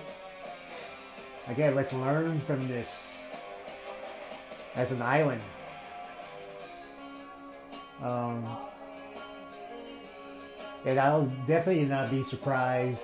[1.48, 3.17] Again, let's learn from this
[4.78, 5.42] as an island.
[8.02, 8.46] Um,
[10.86, 13.02] and I'll definitely not be surprised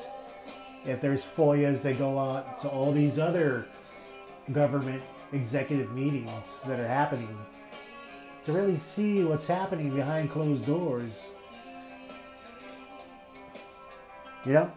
[0.86, 3.66] if there's FOIAs that go out to all these other
[4.52, 5.02] government
[5.32, 7.36] executive meetings that are happening
[8.45, 11.28] to really see what's happening behind closed doors.
[14.45, 14.72] Know?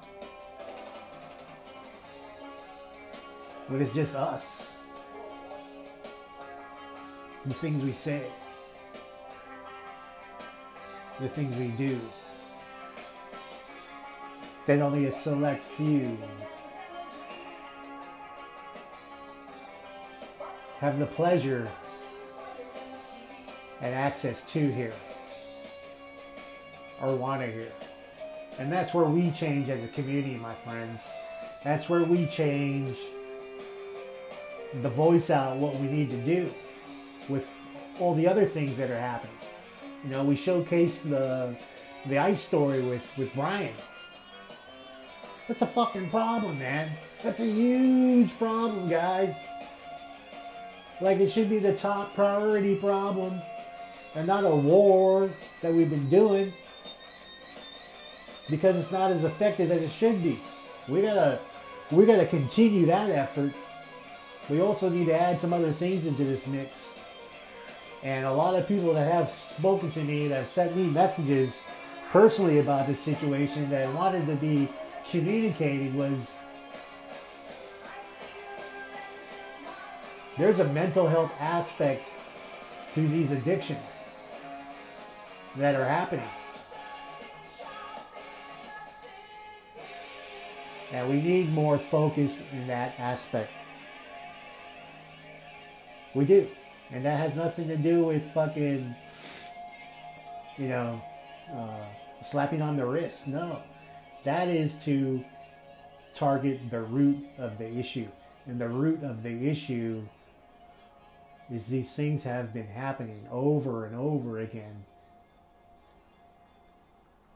[3.67, 4.56] When it's just us.
[7.47, 8.27] The things we say.
[11.21, 12.01] The things we do
[14.67, 16.19] than only a select few
[20.81, 21.69] have the pleasure
[23.81, 24.93] and access to here
[27.01, 27.73] or want to hear.
[28.59, 31.01] And that's where we change as a community, my friends.
[31.63, 32.97] That's where we change
[34.83, 36.51] the voice out what we need to do
[37.29, 37.47] with
[38.01, 39.37] all the other things that are happening.
[40.05, 41.57] You know, we showcased the
[42.07, 43.75] the ice story with, with Brian
[45.49, 46.91] that's a fucking problem, man.
[47.23, 49.37] That's a huge problem, guys.
[51.01, 53.41] Like, it should be the top priority problem
[54.15, 55.31] and not a war
[55.61, 56.53] that we've been doing
[58.51, 60.39] because it's not as effective as it should be.
[60.89, 61.39] We gotta,
[61.93, 63.53] we gotta continue that effort.
[64.49, 66.96] We also need to add some other things into this mix.
[68.03, 71.61] And a lot of people that have spoken to me that sent me messages
[72.11, 74.69] personally about this situation that wanted to be
[75.11, 76.37] communicated was
[80.39, 82.05] there's a mental health aspect
[82.95, 84.05] to these addictions
[85.57, 86.29] that are happening.
[90.93, 93.51] And we need more focus in that aspect.
[96.15, 96.49] We do.
[96.91, 98.95] And that has nothing to do with fucking,
[100.57, 101.03] you know,
[101.53, 101.85] uh,
[102.23, 103.27] slapping on the wrist.
[103.27, 103.63] No.
[104.25, 105.25] That is to
[106.15, 108.09] target the root of the issue.
[108.47, 110.07] And the root of the issue
[111.51, 114.85] is these things have been happening over and over again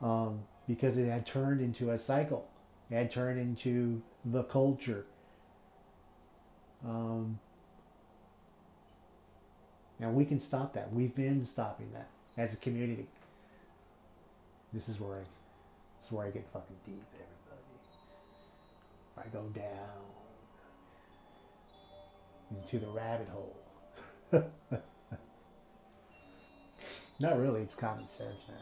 [0.02, 2.48] um, because it had turned into a cycle.
[2.90, 5.05] It had turned into the culture.
[6.85, 7.39] Um,
[10.01, 10.93] and we can stop that.
[10.93, 13.06] We've been stopping that as a community.
[14.72, 17.60] This is where I, this is where I get fucking deep, everybody.
[19.18, 20.10] I go down
[22.51, 23.56] into the rabbit hole.
[27.20, 28.56] Not really, it's common sense, man.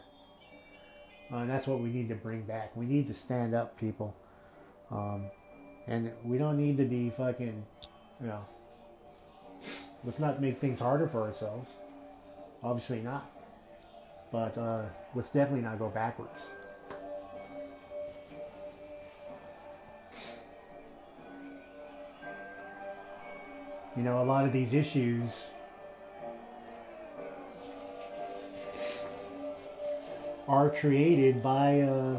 [1.31, 2.75] Uh, and that's what we need to bring back.
[2.75, 4.15] We need to stand up, people.
[4.91, 5.25] Um,
[5.87, 7.65] and we don't need to be fucking,
[8.19, 8.45] you know,
[10.03, 11.69] let's not make things harder for ourselves.
[12.63, 13.29] Obviously not.
[14.31, 14.83] But uh,
[15.15, 16.47] let's definitely not go backwards.
[23.95, 25.49] You know, a lot of these issues
[30.47, 32.17] are created by uh,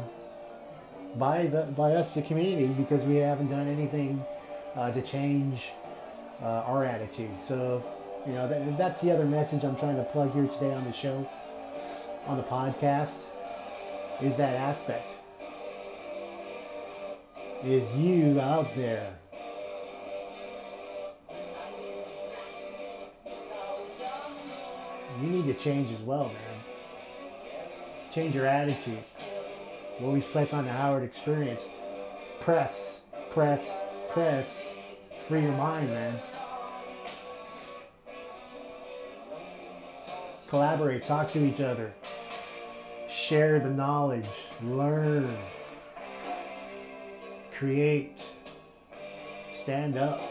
[1.17, 4.23] by the by us, the community, because we haven't done anything
[4.75, 5.71] uh, to change
[6.41, 7.31] uh, our attitude.
[7.47, 7.83] So,
[8.25, 10.93] you know, that, that's the other message I'm trying to plug here today on the
[10.93, 11.29] show,
[12.27, 13.17] on the podcast,
[14.21, 15.11] is that aspect.
[17.63, 19.13] Is you out there
[25.21, 26.61] you need to change as well, man.
[28.11, 28.99] Change your attitude.
[30.01, 31.61] Always place on the Howard experience.
[32.39, 33.77] Press, press,
[34.11, 34.63] press.
[35.27, 36.19] Free your mind, man.
[40.51, 41.93] Collaborate, talk to each other.
[43.09, 44.27] Share the knowledge,
[44.61, 45.25] learn,
[47.53, 48.21] create,
[49.53, 50.21] stand up.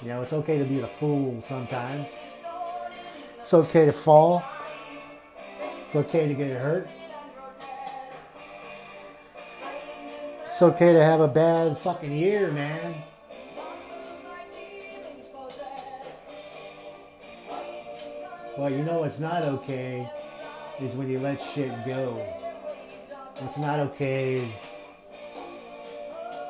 [0.00, 2.06] You know, it's okay to be a fool sometimes.
[3.40, 4.44] It's okay to fall.
[5.86, 6.88] It's okay to get hurt.
[10.44, 13.02] It's okay to have a bad fucking year, man.
[18.56, 20.08] Well, you know what's not okay
[20.80, 22.24] is when you let shit go.
[23.38, 24.76] What's not okay is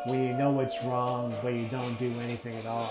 [0.05, 2.85] when you know what's wrong, but you don't do anything at all.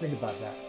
[0.00, 0.61] Think about that.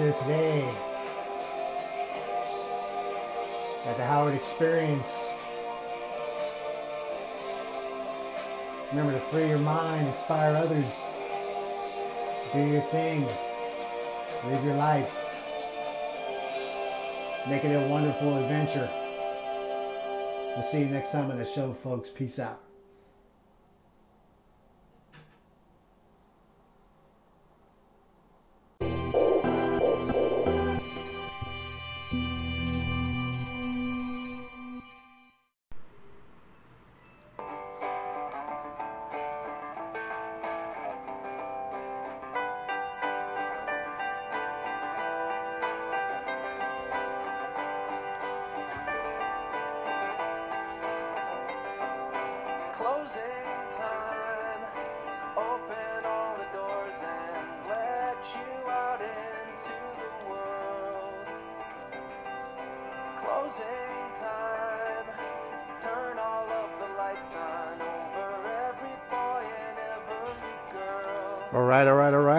[0.00, 0.66] Here today
[3.86, 5.30] at the Howard Experience.
[8.92, 10.90] Remember to free your mind, inspire others,
[12.54, 13.26] do your thing,
[14.46, 15.12] live your life,
[17.50, 18.88] make it a wonderful adventure.
[20.56, 22.08] We'll see you next time on the show, folks.
[22.08, 22.69] Peace out.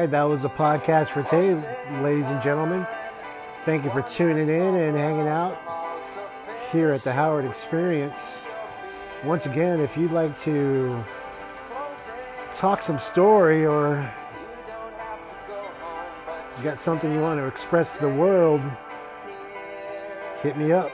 [0.02, 0.12] Right.
[0.12, 1.54] That was the podcast for today,
[2.02, 2.88] ladies and gentlemen.
[3.66, 5.60] Thank you for tuning in and hanging out
[6.72, 8.42] here at the Howard Experience.
[9.24, 11.04] Once again, if you'd like to
[12.56, 14.12] talk some story or
[16.58, 18.62] you got something you want to express to the world,
[20.42, 20.90] hit me up.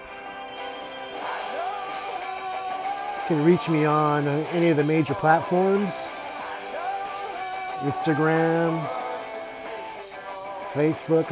[3.16, 5.94] You can reach me on any of the major platforms
[7.82, 8.97] Instagram,
[10.78, 11.26] Facebook,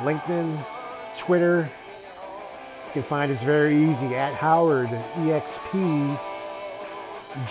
[0.00, 0.62] LinkedIn,
[1.16, 1.70] Twitter.
[2.84, 6.20] You can find us very easy at Howard EXP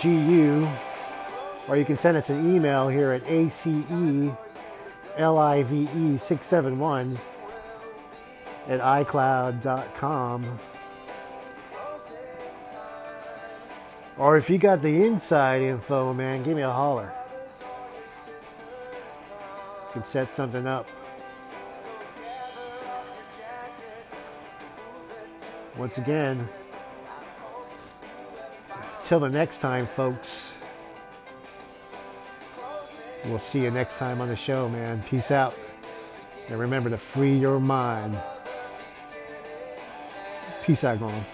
[0.00, 0.68] GU,
[1.66, 3.66] or you can send us an email here at ACE
[5.18, 5.68] LIVE
[6.20, 7.18] 671
[8.68, 10.58] at iCloud.com.
[14.16, 17.17] Or if you got the inside info, man, give me a holler.
[19.98, 20.88] Can set something up.
[25.76, 26.48] Once again,
[29.02, 30.56] till the next time, folks.
[33.24, 35.02] We'll see you next time on the show, man.
[35.02, 35.56] Peace out.
[36.48, 38.16] And remember to free your mind.
[40.62, 41.24] Peace out, going.